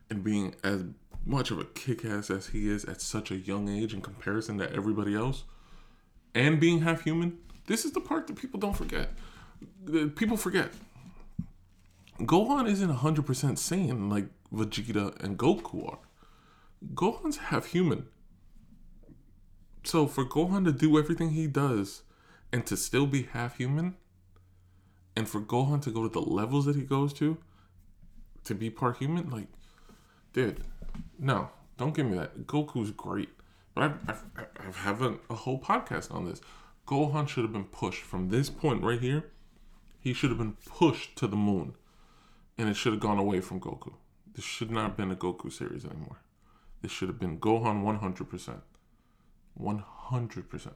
and 0.10 0.24
being 0.24 0.56
as 0.64 0.86
much 1.26 1.52
of 1.52 1.60
a 1.60 1.66
kick 1.66 2.06
ass 2.06 2.30
as 2.30 2.48
he 2.48 2.70
is 2.70 2.86
at 2.86 3.02
such 3.02 3.32
a 3.32 3.36
young 3.36 3.68
age 3.68 3.94
in 3.94 4.02
comparison 4.02 4.58
to 4.58 4.72
everybody 4.72 5.14
else, 5.14 5.44
and 6.34 6.60
being 6.60 6.82
half 6.82 7.02
human, 7.02 7.38
this 7.66 7.84
is 7.84 7.92
the 7.92 8.00
part 8.00 8.28
that 8.28 8.38
people 8.38 8.60
don't 8.60 8.78
forget. 8.78 9.10
People 10.16 10.38
forget. 10.38 10.72
Gohan 12.22 12.70
isn't 12.70 12.90
100% 12.90 13.26
Saiyan 13.26 14.10
like 14.10 14.28
Vegeta 14.54 15.22
and 15.22 15.38
Goku 15.38 15.92
are. 15.92 16.00
Gohan's 16.94 17.38
half 17.38 17.66
human. 17.66 18.08
So 19.84 20.08
for 20.08 20.24
Gohan 20.24 20.64
to 20.66 20.72
do 20.72 20.98
everything 20.98 21.32
he 21.32 21.48
does 21.48 22.04
and 22.54 22.66
to 22.68 22.78
still 22.78 23.06
be 23.06 23.24
half 23.24 23.58
human, 23.58 23.96
and 25.18 25.28
for 25.28 25.42
Gohan 25.42 25.82
to 25.82 25.90
go 25.90 26.04
to 26.04 26.10
the 26.10 26.22
levels 26.22 26.66
that 26.66 26.76
he 26.76 26.84
goes 26.84 27.12
to, 27.14 27.40
to 28.44 28.54
be 28.54 28.70
part 28.70 28.98
human, 28.98 29.32
like, 29.32 29.48
dude, 30.32 30.64
no, 31.18 31.50
don't 31.76 31.96
give 31.96 32.06
me 32.06 32.16
that. 32.20 32.46
Goku's 32.46 32.92
great, 32.92 33.30
but 33.74 33.84
I've, 33.86 33.98
I've, 34.08 34.24
I've 34.60 34.78
have 34.78 35.02
a, 35.02 35.18
a 35.32 35.34
whole 35.34 35.60
podcast 35.60 36.14
on 36.14 36.26
this. 36.26 36.40
Gohan 36.86 37.28
should 37.28 37.44
have 37.44 37.52
been 37.52 37.64
pushed 37.64 38.04
from 38.04 38.30
this 38.30 38.52
point 38.52 38.84
right 38.84 39.00
here. 39.02 39.32
He 40.00 40.14
should 40.14 40.30
have 40.30 40.38
been 40.38 40.56
pushed 40.68 41.16
to 41.16 41.26
the 41.26 41.36
moon, 41.36 41.74
and 42.56 42.70
it 42.70 42.76
should 42.76 42.94
have 42.94 43.02
gone 43.02 43.18
away 43.18 43.42
from 43.42 43.60
Goku. 43.60 43.94
This 44.36 44.46
should 44.46 44.70
not 44.70 44.84
have 44.84 44.98
been 44.98 45.10
a 45.10 45.16
Goku 45.16 45.52
series 45.52 45.84
anymore. 45.84 46.20
This 46.84 46.92
should 46.92 47.10
have 47.10 47.20
been 47.20 47.40
Gohan 47.40 47.84
100%. 47.84 48.62
100%. 49.60 50.72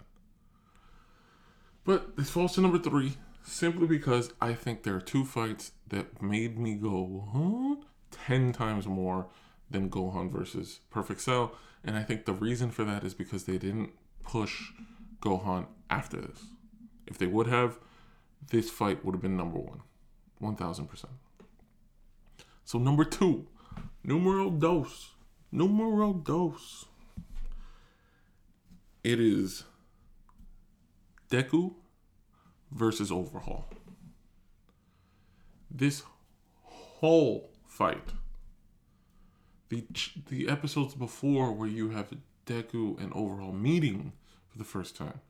But 1.84 2.18
this 2.18 2.32
falls 2.32 2.56
to 2.56 2.62
number 2.62 2.80
three 2.80 3.18
simply 3.44 3.88
because 3.88 4.34
I 4.40 4.54
think 4.54 4.84
there 4.84 4.96
are 4.96 5.02
two 5.02 5.26
fights 5.26 5.72
that 5.90 6.22
made 6.22 6.58
me 6.58 6.76
go, 6.76 7.28
huh? 7.34 7.86
10 8.12 8.54
times 8.54 8.88
more 8.88 9.28
than 9.70 9.90
Gohan 9.90 10.32
versus 10.32 10.82
Perfect 10.90 11.22
Cell. 11.22 11.56
And 11.84 11.98
I 11.98 12.04
think 12.04 12.26
the 12.26 12.34
reason 12.34 12.72
for 12.72 12.84
that 12.84 13.04
is 13.04 13.14
because 13.14 13.46
they 13.46 13.58
didn't 13.58 13.92
push 14.24 14.72
Gohan 15.22 15.68
after 15.90 16.20
this. 16.20 16.40
If 17.08 17.18
they 17.18 17.28
would 17.28 17.48
have, 17.48 17.80
this 18.50 18.70
fight 18.70 19.04
would 19.04 19.16
have 19.16 19.22
been 19.22 19.38
number 19.38 19.60
one. 19.60 19.82
1000%. 20.42 21.06
So, 22.64 22.80
number 22.80 23.04
two, 23.04 23.48
numero 24.04 24.50
dos. 24.50 25.12
Numero 25.52 26.14
dos 26.14 26.86
it 29.04 29.20
is 29.20 29.64
Deku 31.32 31.74
versus 32.72 33.12
Overhaul. 33.12 33.66
This 35.70 36.04
whole 36.64 37.50
fight, 37.68 38.14
the 39.70 39.86
the 40.30 40.50
episodes 40.50 40.94
before 40.96 41.52
where 41.52 41.70
you 41.70 41.90
have 41.90 42.14
Deku 42.46 43.02
and 43.02 43.12
Overhaul 43.14 43.54
meeting 43.54 44.14
for 44.50 44.58
the 44.58 44.64
first 44.64 44.96
time, 44.96 45.22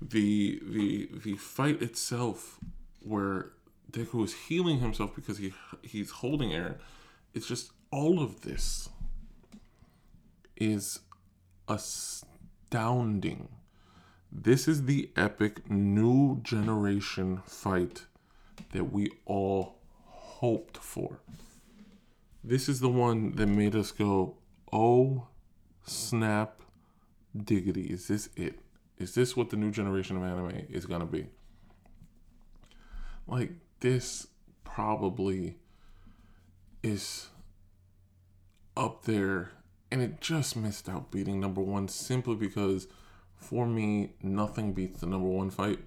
the 0.00 0.60
the 0.64 1.08
the 1.24 1.34
fight 1.36 1.82
itself 1.82 2.58
where 3.00 3.50
Deku 3.90 4.24
is 4.24 4.34
healing 4.34 4.78
himself 4.80 5.14
because 5.14 5.38
he 5.38 5.52
he's 5.82 6.10
holding 6.10 6.52
Eri, 6.52 6.74
it's 7.32 7.46
just 7.46 7.72
all 7.90 8.20
of 8.22 8.42
this 8.42 8.88
is 10.56 11.00
astounding. 11.68 13.48
This 14.36 14.66
is 14.66 14.86
the 14.86 15.10
epic 15.14 15.70
new 15.70 16.40
generation 16.42 17.40
fight 17.46 18.06
that 18.72 18.92
we 18.92 19.12
all 19.24 19.76
hoped 20.02 20.76
for. 20.76 21.20
This 22.42 22.68
is 22.68 22.80
the 22.80 22.88
one 22.88 23.36
that 23.36 23.46
made 23.46 23.76
us 23.76 23.92
go, 23.92 24.34
oh, 24.72 25.28
snap, 25.86 26.60
diggity. 27.44 27.84
Is 27.84 28.08
this 28.08 28.28
it? 28.34 28.58
Is 28.98 29.14
this 29.14 29.36
what 29.36 29.50
the 29.50 29.56
new 29.56 29.70
generation 29.70 30.16
of 30.16 30.24
anime 30.24 30.66
is 30.68 30.84
to 30.86 31.06
be? 31.06 31.26
Like, 33.28 33.52
this 33.78 34.26
probably 34.64 35.58
is 36.82 37.28
up 38.76 39.04
there 39.04 39.52
and 39.92 40.02
it 40.02 40.20
just 40.20 40.56
missed 40.56 40.88
out 40.88 41.12
beating 41.12 41.38
number 41.38 41.60
one 41.60 41.86
simply 41.86 42.34
because 42.34 42.88
for 43.44 43.66
me 43.66 44.10
nothing 44.22 44.72
beats 44.72 45.00
the 45.00 45.06
number 45.06 45.28
one 45.28 45.50
fight. 45.50 45.78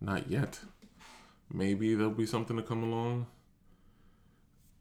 Not 0.00 0.30
yet. 0.30 0.60
Maybe 1.52 1.94
there'll 1.94 2.12
be 2.12 2.26
something 2.26 2.56
to 2.56 2.62
come 2.62 2.82
along. 2.82 3.26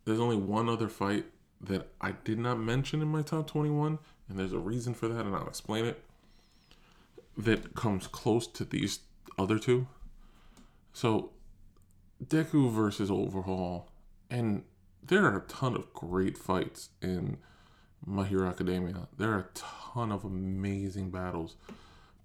There's 0.05 0.19
only 0.19 0.37
one 0.37 0.67
other 0.67 0.87
fight 0.87 1.25
that 1.63 1.87
i 2.01 2.11
did 2.23 2.39
not 2.39 2.59
mention 2.59 3.03
in 3.03 3.07
my 3.07 3.21
top 3.21 3.45
21 3.45 3.99
and 4.27 4.39
there's 4.39 4.51
a 4.51 4.57
reason 4.57 4.95
for 4.95 5.07
that 5.07 5.27
and 5.27 5.35
i'll 5.35 5.47
explain 5.47 5.85
it 5.85 6.03
that 7.37 7.75
comes 7.75 8.07
close 8.07 8.47
to 8.47 8.65
these 8.65 8.99
other 9.37 9.57
two. 9.57 9.87
So 10.93 11.31
deku 12.23 12.71
versus 12.71 13.09
overhaul 13.09 13.89
and 14.29 14.63
there 15.03 15.25
are 15.25 15.37
a 15.37 15.47
ton 15.47 15.75
of 15.75 15.93
great 15.93 16.37
fights 16.37 16.89
in 17.01 17.37
my 18.05 18.25
Hero 18.25 18.47
Academia. 18.47 19.07
There 19.17 19.31
are 19.31 19.39
a 19.39 19.49
ton 19.53 20.11
of 20.11 20.23
amazing 20.23 21.09
battles, 21.09 21.55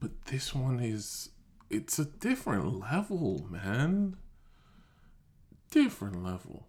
but 0.00 0.26
this 0.26 0.54
one 0.54 0.80
is 0.80 1.30
it's 1.70 1.98
a 1.98 2.04
different 2.04 2.80
level, 2.80 3.46
man. 3.50 4.16
Different 5.70 6.22
level. 6.22 6.68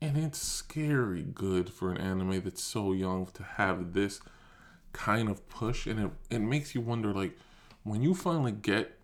And 0.00 0.16
it's 0.16 0.38
scary 0.38 1.22
good 1.22 1.70
for 1.70 1.90
an 1.90 1.96
anime 1.96 2.42
that's 2.42 2.62
so 2.62 2.92
young 2.92 3.26
to 3.26 3.42
have 3.42 3.94
this 3.94 4.20
kind 4.92 5.28
of 5.28 5.48
push 5.48 5.86
and 5.86 6.00
it, 6.00 6.10
it 6.30 6.38
makes 6.38 6.74
you 6.74 6.80
wonder 6.80 7.12
like 7.12 7.36
when 7.82 8.00
you 8.02 8.14
finally 8.14 8.52
get 8.52 8.98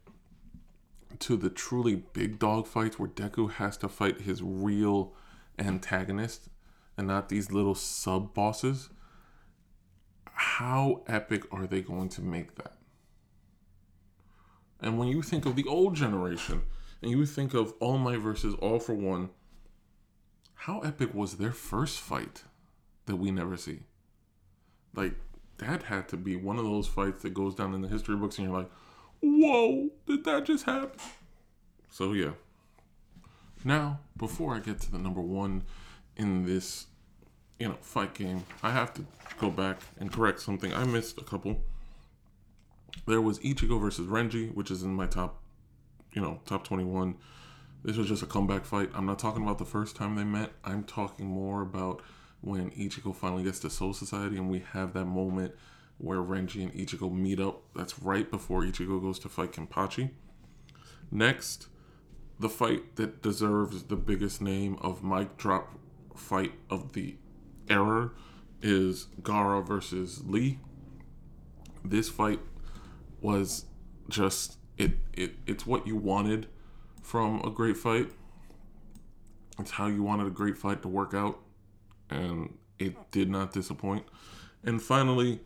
to 1.19 1.37
the 1.37 1.51
truly 1.51 1.97
big 1.97 2.39
dog 2.39 2.67
fights 2.67 2.99
where 2.99 3.09
Deku 3.09 3.51
has 3.53 3.77
to 3.79 3.89
fight 3.89 4.23
his 4.23 4.43
real 4.43 5.13
antagonist 5.59 6.49
and 6.97 7.07
not 7.07 7.29
these 7.29 7.53
little 7.53 7.75
sub 7.75 8.33
bosses 8.33 8.89
how 10.35 11.03
epic 11.07 11.45
are 11.53 11.67
they 11.67 11.81
going 11.81 12.09
to 12.11 12.23
make 12.23 12.57
that? 12.57 12.73
And 14.83 14.99
when 14.99 15.09
you 15.09 15.23
think 15.23 15.47
of 15.47 15.57
the 15.57 15.67
old 15.67 15.95
generation 15.95 16.63
and 17.01 17.11
you 17.11 17.25
think 17.25 17.55
of 17.55 17.73
All 17.81 17.99
Might 17.99 18.19
versus 18.19 18.55
All 18.55 18.81
for 18.81 18.95
One, 18.95 19.31
how 20.55 20.81
epic 20.81 21.15
was 21.15 21.39
their 21.39 21.53
first 21.53 22.01
fight 22.01 22.43
that 23.07 23.17
we 23.17 23.31
never 23.31 23.57
see? 23.57 23.81
Like, 24.95 25.15
that 25.59 25.85
had 25.85 26.09
to 26.09 26.17
be 26.17 26.37
one 26.37 26.59
of 26.59 26.65
those 26.65 26.89
fights 26.89 27.23
that 27.23 27.33
goes 27.33 27.55
down 27.55 27.75
in 27.75 27.81
the 27.81 27.89
history 27.89 28.17
books 28.17 28.39
and 28.39 28.49
you're 28.49 28.57
like, 28.57 28.71
whoa, 29.21 29.89
did 30.07 30.25
that 30.25 30.45
just 30.45 30.65
happen? 30.65 30.99
So, 31.89 32.13
yeah. 32.13 32.33
Now, 33.65 34.01
before 34.17 34.55
I 34.55 34.59
get 34.59 34.81
to 34.81 34.91
the 34.91 34.99
number 34.99 35.21
one 35.21 35.63
in 36.17 36.45
this 36.45 36.87
you 37.61 37.69
know, 37.69 37.77
fight 37.81 38.15
game, 38.15 38.45
I 38.63 38.73
have 38.73 38.93
to 38.95 39.05
go 39.39 39.49
back 39.49 39.79
and 40.01 40.13
correct 40.13 40.41
something. 40.41 40.75
I 40.75 40.85
missed 40.85 41.19
a 41.19 41.25
couple. 41.25 41.61
There 43.07 43.21
was 43.21 43.39
Ichigo 43.41 43.81
versus 43.81 44.07
Renji, 44.07 44.55
which 44.55 44.71
is 44.71 44.83
in 44.83 44.95
my 44.95 45.07
top, 45.07 45.43
you 46.13 46.23
know, 46.23 46.41
top 46.47 46.65
21. 46.65 47.17
This 47.85 47.97
was 47.97 48.07
just 48.09 48.23
a 48.23 48.27
comeback 48.27 48.65
fight. 48.65 48.91
I'm 48.95 49.07
not 49.07 49.19
talking 49.19 49.43
about 49.43 49.59
the 49.59 49.65
first 49.65 49.97
time 49.97 50.15
they 50.15 50.25
met. 50.25 50.53
I'm 50.65 50.85
talking 50.85 51.27
more 51.27 51.63
about 51.63 52.01
when 52.41 52.71
Ichigo 52.71 53.15
finally 53.15 53.45
gets 53.45 53.59
to 53.61 53.71
Soul 53.71 53.93
Society 53.93 54.37
and 54.37 54.51
we 54.51 54.65
have 54.73 54.93
that 54.93 55.07
moment 55.07 55.55
where 55.99 56.19
Renji 56.19 56.63
and 56.63 56.73
Ichigo 56.75 57.13
meet 57.13 57.41
up. 57.41 57.63
That's 57.75 57.99
right 58.01 58.31
before 58.31 58.63
Ichigo 58.63 59.01
goes 59.01 59.19
to 59.21 59.29
fight 59.29 59.53
Kenpachi. 59.53 60.11
Next, 61.11 61.69
the 62.39 62.49
fight 62.49 62.97
that 62.97 63.23
deserves 63.23 63.85
the 63.85 63.97
biggest 63.97 64.41
name 64.41 64.77
of 64.81 65.05
mic 65.05 65.37
drop 65.37 65.79
fight 66.17 66.53
of 66.71 66.93
the 66.93 67.17
era 67.69 68.11
is 68.61 69.07
Gaara 69.23 69.65
versus 69.65 70.23
Lee. 70.27 70.59
This 71.85 72.09
fight 72.09 72.41
was 73.23 73.67
just 74.09 74.59
it, 74.77 74.93
it 75.13 75.35
it's 75.47 75.67
what 75.67 75.87
you 75.87 75.97
wanted 75.97 76.49
from 77.03 77.41
a 77.43 77.51
great 77.51 77.77
fight. 77.77 78.11
It's 79.59 79.73
how 79.73 79.87
you 79.87 80.03
wanted 80.03 80.27
a 80.27 80.31
great 80.31 80.57
fight 80.57 80.83
to 80.83 80.89
work 80.89 81.15
out, 81.15 81.39
and 82.11 82.59
it 82.79 83.11
did 83.11 83.31
not 83.31 83.53
disappoint. 83.53 84.05
And 84.65 84.81
finally, 84.83 85.41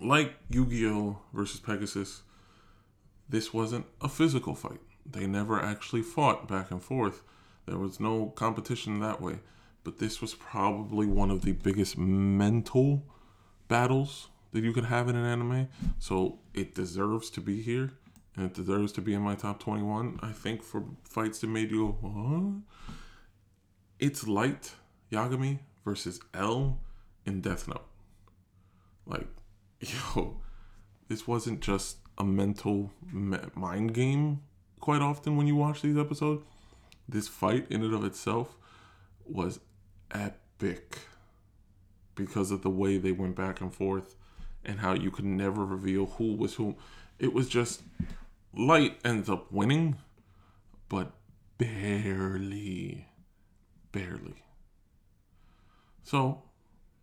like 0.00 0.34
Yu 0.50 0.66
Gi 0.66 0.86
Oh! 0.86 1.18
versus 1.32 1.60
Pegasus, 1.60 2.22
this 3.28 3.52
wasn't 3.52 3.86
a 4.00 4.08
physical 4.08 4.54
fight. 4.54 4.80
They 5.06 5.26
never 5.26 5.60
actually 5.60 6.02
fought 6.02 6.48
back 6.48 6.70
and 6.70 6.82
forth. 6.82 7.22
There 7.66 7.78
was 7.78 8.00
no 8.00 8.26
competition 8.30 9.00
that 9.00 9.20
way. 9.20 9.40
But 9.82 9.98
this 9.98 10.20
was 10.20 10.34
probably 10.34 11.06
one 11.06 11.30
of 11.30 11.42
the 11.42 11.52
biggest 11.52 11.98
mental 11.98 13.04
battles 13.68 14.28
that 14.54 14.62
you 14.62 14.72
could 14.72 14.84
have 14.84 15.08
in 15.08 15.16
an 15.16 15.26
anime. 15.26 15.68
So 15.98 16.38
it 16.54 16.76
deserves 16.76 17.28
to 17.30 17.40
be 17.40 17.60
here 17.60 17.90
and 18.36 18.46
it 18.46 18.54
deserves 18.54 18.92
to 18.92 19.00
be 19.00 19.12
in 19.12 19.20
my 19.20 19.34
top 19.34 19.58
21. 19.58 20.20
I 20.22 20.30
think 20.30 20.62
for 20.62 20.84
fights 21.02 21.40
that 21.40 21.48
made 21.48 21.72
you 21.72 21.98
go, 22.00 22.08
what? 22.08 22.62
It's 23.98 24.26
Light 24.28 24.74
Yagami 25.10 25.58
versus 25.84 26.20
L 26.32 26.78
in 27.26 27.40
Death 27.40 27.66
Note. 27.66 27.84
Like, 29.04 29.26
yo, 29.80 30.40
this 31.08 31.26
wasn't 31.26 31.60
just 31.60 31.96
a 32.16 32.24
mental 32.24 32.92
mind 33.12 33.92
game 33.92 34.40
quite 34.78 35.02
often 35.02 35.36
when 35.36 35.48
you 35.48 35.56
watch 35.56 35.82
these 35.82 35.98
episodes. 35.98 36.44
This 37.08 37.26
fight 37.26 37.66
in 37.70 37.82
and 37.82 37.92
of 37.92 38.04
itself 38.04 38.56
was 39.24 39.58
epic 40.12 41.00
because 42.14 42.52
of 42.52 42.62
the 42.62 42.70
way 42.70 42.98
they 42.98 43.10
went 43.10 43.34
back 43.34 43.60
and 43.60 43.74
forth 43.74 44.14
and 44.64 44.80
how 44.80 44.94
you 44.94 45.10
could 45.10 45.24
never 45.24 45.64
reveal 45.64 46.06
who 46.06 46.34
was 46.34 46.54
who. 46.54 46.76
It 47.18 47.32
was 47.32 47.48
just 47.48 47.82
Light 48.56 48.98
ends 49.04 49.28
up 49.28 49.50
winning, 49.50 49.96
but 50.88 51.12
barely. 51.58 53.08
Barely. 53.90 54.44
So, 56.04 56.42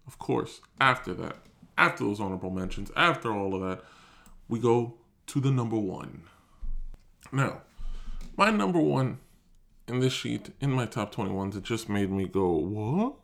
of 0.07 0.17
course, 0.17 0.61
after 0.79 1.13
that, 1.15 1.37
after 1.77 2.03
those 2.03 2.19
honorable 2.19 2.51
mentions, 2.51 2.91
after 2.95 3.33
all 3.33 3.55
of 3.55 3.61
that, 3.61 3.83
we 4.47 4.59
go 4.59 4.95
to 5.27 5.39
the 5.39 5.51
number 5.51 5.77
one. 5.77 6.23
Now, 7.31 7.61
my 8.37 8.51
number 8.51 8.79
one 8.79 9.19
in 9.87 9.99
this 9.99 10.13
sheet, 10.13 10.51
in 10.61 10.71
my 10.71 10.85
top 10.85 11.13
21s, 11.13 11.57
it 11.57 11.63
just 11.63 11.89
made 11.89 12.11
me 12.11 12.27
go, 12.27 12.51
what? 12.51 13.15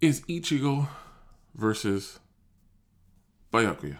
Is 0.00 0.20
Ichigo 0.22 0.88
versus 1.56 2.20
Byakuya. 3.52 3.98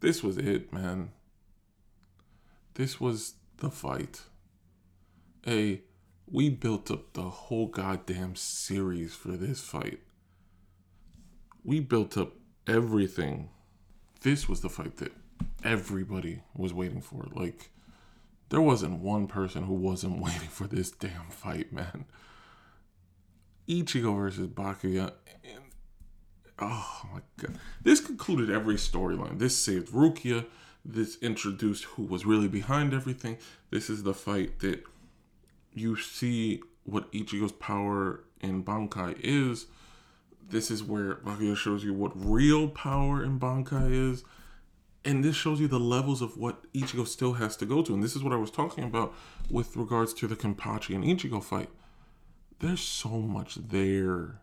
This 0.00 0.22
was 0.22 0.36
it, 0.36 0.72
man. 0.72 1.10
This 2.74 3.00
was 3.00 3.34
the 3.58 3.70
fight. 3.70 4.22
A 5.46 5.80
we 6.30 6.48
built 6.48 6.90
up 6.90 7.12
the 7.12 7.22
whole 7.22 7.66
goddamn 7.66 8.36
series 8.36 9.14
for 9.14 9.32
this 9.32 9.60
fight. 9.60 10.00
We 11.64 11.80
built 11.80 12.16
up 12.16 12.32
everything. 12.66 13.50
This 14.22 14.48
was 14.48 14.60
the 14.60 14.68
fight 14.68 14.96
that 14.98 15.12
everybody 15.64 16.42
was 16.54 16.72
waiting 16.72 17.00
for. 17.00 17.26
Like 17.34 17.70
there 18.48 18.60
wasn't 18.62 19.00
one 19.00 19.26
person 19.26 19.64
who 19.64 19.74
wasn't 19.74 20.18
waiting 20.22 20.48
for 20.48 20.66
this 20.66 20.90
damn 20.90 21.30
fight, 21.30 21.72
man. 21.72 22.06
Ichigo 23.68 24.16
versus 24.16 24.48
Byakuya 24.48 25.12
oh 26.62 27.02
my 27.12 27.20
god. 27.38 27.58
This 27.82 28.00
concluded 28.00 28.50
every 28.50 28.76
storyline. 28.76 29.38
This 29.38 29.56
saved 29.56 29.92
Rukia. 29.92 30.46
This 30.84 31.16
introduced 31.22 31.84
who 31.84 32.02
was 32.02 32.26
really 32.26 32.48
behind 32.48 32.92
everything. 32.92 33.38
This 33.70 33.88
is 33.88 34.02
the 34.02 34.14
fight 34.14 34.60
that 34.60 34.82
you 35.72 35.96
see 35.96 36.60
what 36.84 37.10
Ichigo's 37.12 37.52
power 37.52 38.24
in 38.40 38.64
Bankai 38.64 39.16
is. 39.20 39.66
This 40.48 40.70
is 40.70 40.82
where 40.82 41.16
Byakuya 41.16 41.56
shows 41.56 41.84
you 41.84 41.94
what 41.94 42.12
real 42.14 42.68
power 42.68 43.22
in 43.22 43.38
Bankai 43.38 44.10
is. 44.10 44.24
And 45.04 45.24
this 45.24 45.34
shows 45.34 45.60
you 45.60 45.66
the 45.66 45.80
levels 45.80 46.22
of 46.22 46.36
what 46.36 46.72
Ichigo 46.72 47.06
still 47.06 47.34
has 47.34 47.56
to 47.56 47.66
go 47.66 47.82
to. 47.82 47.94
And 47.94 48.02
this 48.02 48.14
is 48.14 48.22
what 48.22 48.32
I 48.32 48.36
was 48.36 48.50
talking 48.50 48.84
about 48.84 49.14
with 49.50 49.76
regards 49.76 50.14
to 50.14 50.26
the 50.26 50.36
Kenpachi 50.36 50.94
and 50.94 51.04
Ichigo 51.04 51.42
fight. 51.42 51.68
There's 52.62 52.80
so 52.80 53.18
much 53.18 53.56
there 53.56 54.40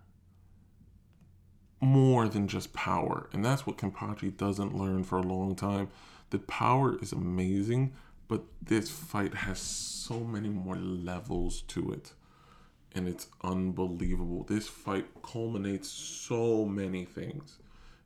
more 1.80 2.28
than 2.28 2.50
just 2.50 2.74
power. 2.74 3.30
And 3.32 3.46
that's 3.46 3.66
what 3.66 3.78
Kenpachi 3.78 4.36
doesn't 4.36 4.78
learn 4.78 5.06
for 5.06 5.18
a 5.18 5.24
long 5.24 5.56
time. 5.56 5.88
The 6.32 6.40
power 6.40 6.98
is 7.02 7.14
amazing, 7.14 7.94
but 8.28 8.44
this 8.62 8.92
fight 8.92 9.34
has 9.34 9.58
so 9.58 10.20
many 10.20 10.50
more 10.50 10.76
levels 10.76 11.62
to 11.70 11.94
it. 11.94 12.12
And 12.94 13.08
it's 13.08 13.28
unbelievable. 13.42 14.44
This 14.44 14.68
fight 14.68 15.06
culminates 15.24 15.88
so 15.88 16.66
many 16.66 17.06
things. 17.06 17.58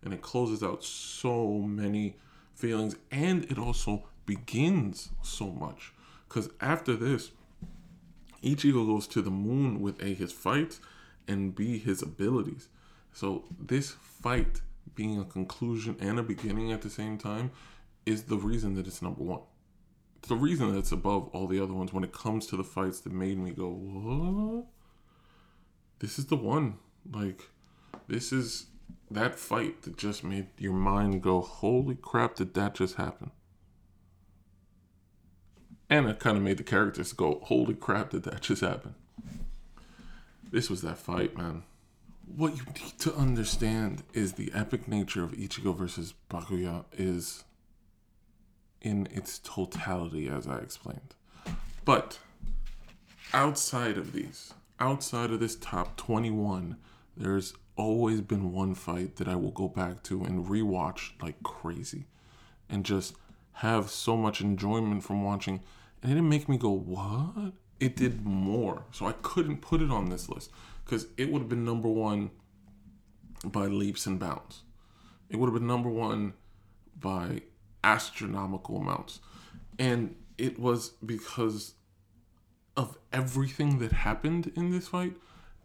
And 0.03 0.13
it 0.13 0.21
closes 0.21 0.61
out 0.61 0.83
so 0.83 1.53
many 1.53 2.17
feelings. 2.53 2.97
And 3.09 3.45
it 3.45 3.57
also 3.57 4.03
begins 4.27 5.09
so 5.23 5.47
much. 5.47 5.91
Because 6.29 6.51
after 6.61 6.95
this, 6.95 7.31
Ichigo 8.43 8.85
goes 8.85 9.07
to 9.07 9.21
the 9.21 9.31
moon 9.31 9.79
with 9.79 10.01
A, 10.01 10.13
his 10.13 10.31
fights, 10.31 10.79
and 11.27 11.55
B, 11.55 11.79
his 11.79 12.01
abilities. 12.01 12.67
So 13.13 13.45
this 13.59 13.91
fight 13.91 14.61
being 14.95 15.19
a 15.19 15.25
conclusion 15.25 15.95
and 15.99 16.19
a 16.19 16.23
beginning 16.23 16.71
at 16.71 16.81
the 16.81 16.89
same 16.89 17.17
time 17.17 17.51
is 18.05 18.23
the 18.23 18.37
reason 18.37 18.75
that 18.75 18.85
it's 18.85 19.01
number 19.01 19.23
one. 19.23 19.41
It's 20.17 20.29
the 20.29 20.35
reason 20.35 20.71
that 20.71 20.79
it's 20.79 20.91
above 20.91 21.29
all 21.29 21.47
the 21.47 21.61
other 21.61 21.73
ones 21.73 21.93
when 21.93 22.03
it 22.03 22.13
comes 22.13 22.47
to 22.47 22.57
the 22.57 22.63
fights 22.63 22.99
that 23.01 23.13
made 23.13 23.37
me 23.37 23.51
go? 23.51 24.67
This 25.99 26.19
is 26.19 26.25
the 26.27 26.35
one. 26.35 26.75
Like, 27.11 27.49
this 28.07 28.31
is 28.31 28.67
that 29.11 29.37
fight 29.37 29.83
that 29.83 29.97
just 29.97 30.23
made 30.23 30.47
your 30.57 30.73
mind 30.73 31.21
go, 31.21 31.41
holy 31.41 31.95
crap, 31.95 32.35
did 32.35 32.53
that 32.55 32.75
just 32.75 32.95
happen? 32.95 33.31
And 35.93 36.07
it 36.09 36.19
kind 36.19 36.37
of 36.37 36.43
made 36.43 36.57
the 36.57 36.63
characters 36.63 37.13
go, 37.13 37.39
holy 37.43 37.75
crap, 37.75 38.09
did 38.11 38.23
that 38.23 38.41
just 38.41 38.61
happen? 38.61 38.95
This 40.51 40.69
was 40.69 40.81
that 40.81 40.97
fight, 40.97 41.37
man 41.37 41.63
what 42.35 42.55
you 42.55 42.63
need 42.81 42.97
to 42.99 43.13
understand 43.15 44.03
is 44.13 44.33
the 44.33 44.51
epic 44.53 44.87
nature 44.87 45.23
of 45.23 45.33
Ichigo 45.33 45.75
versus 45.75 46.13
Byakuya 46.29 46.85
is 46.93 47.43
in 48.81 49.07
its 49.11 49.39
totality, 49.39 50.27
as 50.27 50.47
I 50.47 50.57
explained. 50.57 51.15
But 51.85 52.19
outside 53.33 53.97
of 53.97 54.13
these, 54.13 54.53
outside 54.79 55.31
of 55.31 55.39
this 55.39 55.55
top 55.55 55.95
21, 55.97 56.77
there's 57.15 57.53
always 57.75 58.21
been 58.21 58.51
one 58.51 58.75
fight 58.75 59.17
that 59.17 59.27
I 59.27 59.35
will 59.35 59.51
go 59.51 59.67
back 59.67 60.03
to 60.03 60.23
and 60.23 60.45
rewatch 60.45 61.11
like 61.21 61.41
crazy 61.43 62.05
and 62.69 62.85
just 62.85 63.15
have 63.57 63.89
so 63.89 64.17
much 64.17 64.41
enjoyment 64.41 65.03
from 65.03 65.23
watching. 65.23 65.61
It 66.03 66.07
didn't 66.07 66.29
make 66.29 66.49
me 66.49 66.57
go, 66.57 66.69
what? 66.69 67.53
It 67.79 67.95
did 67.95 68.25
more. 68.25 68.83
So 68.91 69.07
I 69.07 69.13
couldn't 69.21 69.61
put 69.61 69.81
it 69.81 69.89
on 69.89 70.09
this 70.09 70.29
list 70.29 70.51
because 70.83 71.07
it 71.17 71.31
would 71.31 71.39
have 71.39 71.49
been 71.49 71.65
number 71.65 71.87
one 71.87 72.31
by 73.45 73.65
leaps 73.67 74.05
and 74.05 74.19
bounds. 74.19 74.63
It 75.29 75.37
would 75.37 75.47
have 75.47 75.53
been 75.53 75.67
number 75.67 75.89
one 75.89 76.33
by 76.99 77.41
astronomical 77.83 78.77
amounts. 78.77 79.19
And 79.79 80.15
it 80.37 80.59
was 80.59 80.89
because 81.05 81.73
of 82.75 82.97
everything 83.11 83.79
that 83.79 83.91
happened 83.91 84.51
in 84.55 84.71
this 84.71 84.89
fight 84.89 85.13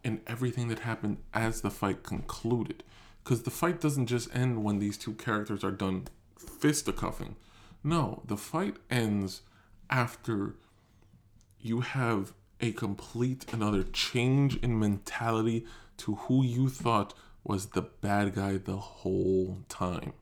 and 0.03 0.21
everything 0.27 0.69
that 0.69 0.79
happened 0.79 1.17
as 1.33 1.61
the 1.61 1.69
fight 1.69 2.03
concluded. 2.03 2.83
Because 3.23 3.43
the 3.43 3.51
fight 3.51 3.81
doesn't 3.81 4.07
just 4.07 4.33
end 4.33 4.63
when 4.63 4.79
these 4.79 4.97
two 4.97 5.13
characters 5.13 5.63
are 5.63 5.71
done 5.71 6.07
fisticuffing. 6.37 7.35
No, 7.83 8.21
the 8.25 8.37
fight 8.37 8.77
ends 8.89 9.41
after 9.89 10.55
you 11.59 11.81
have 11.81 12.33
a 12.61 12.71
complete 12.71 13.45
another 13.53 13.83
change 13.83 14.57
in 14.57 14.79
mentality 14.79 15.65
to 15.97 16.15
who 16.15 16.43
you 16.43 16.69
thought 16.69 17.13
was 17.43 17.67
the 17.67 17.81
bad 17.81 18.35
guy 18.35 18.57
the 18.57 18.77
whole 18.77 19.59
time. 19.69 20.13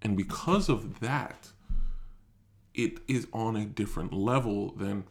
And 0.00 0.16
because 0.16 0.68
of 0.68 1.00
that, 1.00 1.48
it 2.74 2.98
is 3.08 3.26
on 3.32 3.56
a 3.56 3.64
different 3.64 4.12
level 4.12 4.72
than 4.72 5.04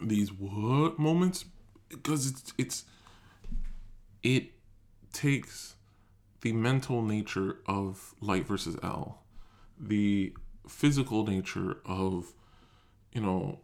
these 0.00 0.32
what 0.32 0.98
moments 0.98 1.44
because 1.88 2.28
it's 2.28 2.52
it's 2.56 2.84
it 4.22 4.52
takes 5.12 5.74
the 6.42 6.52
mental 6.52 7.02
nature 7.02 7.56
of 7.66 8.14
light 8.20 8.46
versus 8.46 8.76
L, 8.82 9.22
the 9.78 10.32
physical 10.68 11.26
nature 11.26 11.78
of 11.84 12.32
you 13.18 13.24
know 13.24 13.58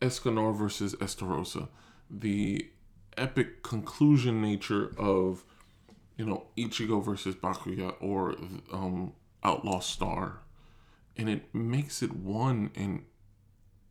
Escanor 0.00 0.56
versus 0.56 0.94
Estarossa, 0.96 1.68
the 2.08 2.70
epic 3.16 3.64
conclusion 3.64 4.40
nature 4.40 4.94
of 4.96 5.44
you 6.16 6.24
know 6.24 6.46
Ichigo 6.56 7.04
versus 7.04 7.34
Byakuya 7.34 7.96
or 8.00 8.36
um, 8.72 9.12
Outlaw 9.42 9.80
Star, 9.80 10.38
and 11.16 11.28
it 11.28 11.52
makes 11.52 12.00
it 12.00 12.14
one. 12.14 12.70
And 12.76 13.02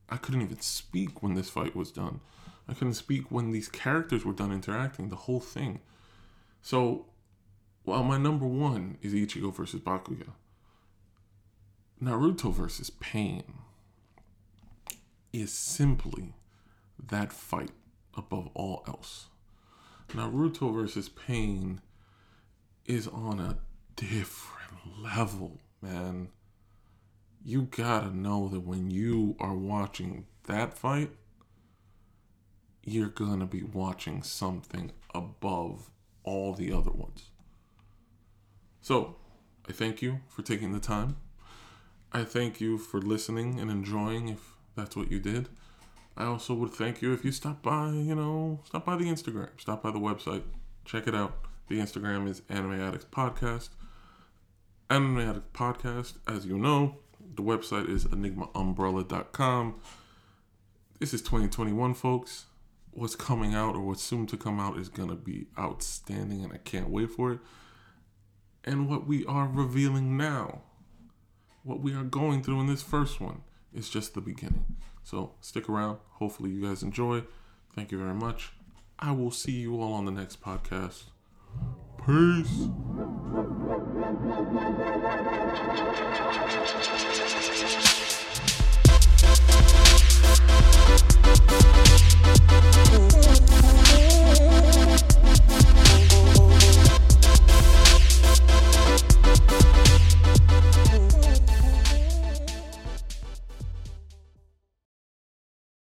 I 0.09 0.16
couldn't 0.16 0.41
even 0.41 0.61
speak 0.61 1.22
when 1.22 1.34
this 1.34 1.49
fight 1.49 1.76
was 1.76 1.91
done. 1.91 2.22
I 2.66 2.74
couldn't 2.74 2.93
speak 2.93 3.30
when 3.30 3.51
these 3.51 3.68
characters 3.68 4.24
were 4.24 4.32
done 4.32 4.53
interacting. 4.53 5.09
The 5.09 5.18
whole 5.18 5.41
thing. 5.41 5.82
So, 6.61 7.07
while 7.84 8.03
my 8.03 8.18
number 8.18 8.45
one 8.45 8.97
is 9.01 9.14
Ichigo 9.14 9.53
versus 9.53 9.82
Byakuya, 9.82 10.30
Naruto 12.01 12.53
versus 12.53 12.89
Pain 12.89 13.43
is 15.34 15.51
simply 15.51 16.36
that 17.09 17.34
fight 17.34 17.71
above 18.15 18.49
all 18.53 18.84
else. 18.88 19.25
Naruto 20.09 20.73
versus 20.73 21.09
Pain 21.09 21.81
is 22.86 23.07
on 23.07 23.39
a 23.39 23.57
different 23.95 25.01
level, 25.01 25.59
man. 25.81 26.29
You 27.43 27.63
gotta 27.63 28.15
know 28.15 28.47
that 28.49 28.61
when 28.61 28.91
you 28.91 29.36
are 29.39 29.55
watching 29.55 30.27
that 30.43 30.77
fight, 30.77 31.11
you're 32.84 33.09
gonna 33.09 33.47
be 33.47 33.63
watching 33.63 34.21
something 34.21 34.91
above 35.15 35.89
all 36.23 36.53
the 36.53 36.71
other 36.71 36.91
ones. 36.91 37.31
So, 38.81 39.15
I 39.67 39.71
thank 39.71 40.01
you 40.01 40.19
for 40.27 40.41
taking 40.41 40.73
the 40.73 40.79
time. 40.79 41.17
I 42.11 42.23
thank 42.23 42.61
you 42.61 42.77
for 42.77 43.01
listening 43.01 43.59
and 43.59 43.71
enjoying 43.71 44.27
if 44.27 44.52
that's 44.76 44.95
what 44.95 45.11
you 45.11 45.19
did. 45.19 45.49
I 46.15 46.26
also 46.26 46.53
would 46.53 46.71
thank 46.71 47.01
you 47.01 47.13
if 47.13 47.26
you 47.26 47.32
stop 47.32 47.63
by, 47.63 47.89
you 47.89 48.15
know, 48.15 48.59
stop 48.65 48.86
by 48.86 48.95
the 48.95 49.05
Instagram, 49.05 49.49
stop 49.57 49.82
by 49.82 49.91
the 49.91 49.99
website, 49.99 50.43
check 50.86 51.07
it 51.07 51.15
out. 51.15 51.38
The 51.69 51.80
Instagram 51.80 52.28
is 52.28 52.41
Anime 52.49 52.80
Addicts 52.80 53.05
Podcast. 53.05 53.69
Anime 54.89 55.19
Addicts 55.19 55.57
Podcast, 55.57 56.13
as 56.28 56.45
you 56.45 56.57
know, 56.57 56.97
the 57.36 57.41
website 57.41 57.89
is 57.89 58.05
enigmaumbrella.com. 58.05 59.80
This 60.99 61.13
is 61.13 61.21
2021, 61.21 61.95
folks. 61.95 62.45
What's 62.91 63.15
coming 63.15 63.55
out 63.55 63.76
or 63.76 63.82
what's 63.82 64.03
soon 64.03 64.28
to 64.28 64.38
come 64.38 64.59
out 64.59 64.78
is 64.78 64.89
going 64.89 65.09
to 65.09 65.15
be 65.15 65.47
outstanding, 65.57 66.43
and 66.43 66.53
I 66.53 66.57
can't 66.57 66.89
wait 66.89 67.09
for 67.09 67.32
it. 67.32 67.39
And 68.63 68.88
what 68.88 69.07
we 69.07 69.26
are 69.26 69.47
revealing 69.47 70.15
now, 70.15 70.61
what 71.63 71.82
we 71.82 71.93
are 71.93 72.03
going 72.03 72.43
through 72.43 72.59
in 72.59 72.67
this 72.67 72.84
first 72.84 73.19
one, 73.19 73.41
it's 73.76 73.89
just 73.89 74.13
the 74.13 74.21
beginning. 74.21 74.65
So 75.03 75.34
stick 75.41 75.67
around. 75.69 75.99
Hopefully, 76.13 76.51
you 76.51 76.61
guys 76.67 76.84
enjoy. 76.84 77.24
Thank 77.76 77.91
you 77.91 77.97
very 77.97 78.13
much. 78.13 78.51
I 78.99 79.11
will 79.11 79.32
see 79.32 79.53
you 79.53 79.82
all 79.82 79.93
on 79.93 80.05
the 80.05 80.11
next 80.11 80.41
podcast. 80.41 81.05
Peace. 82.05 82.69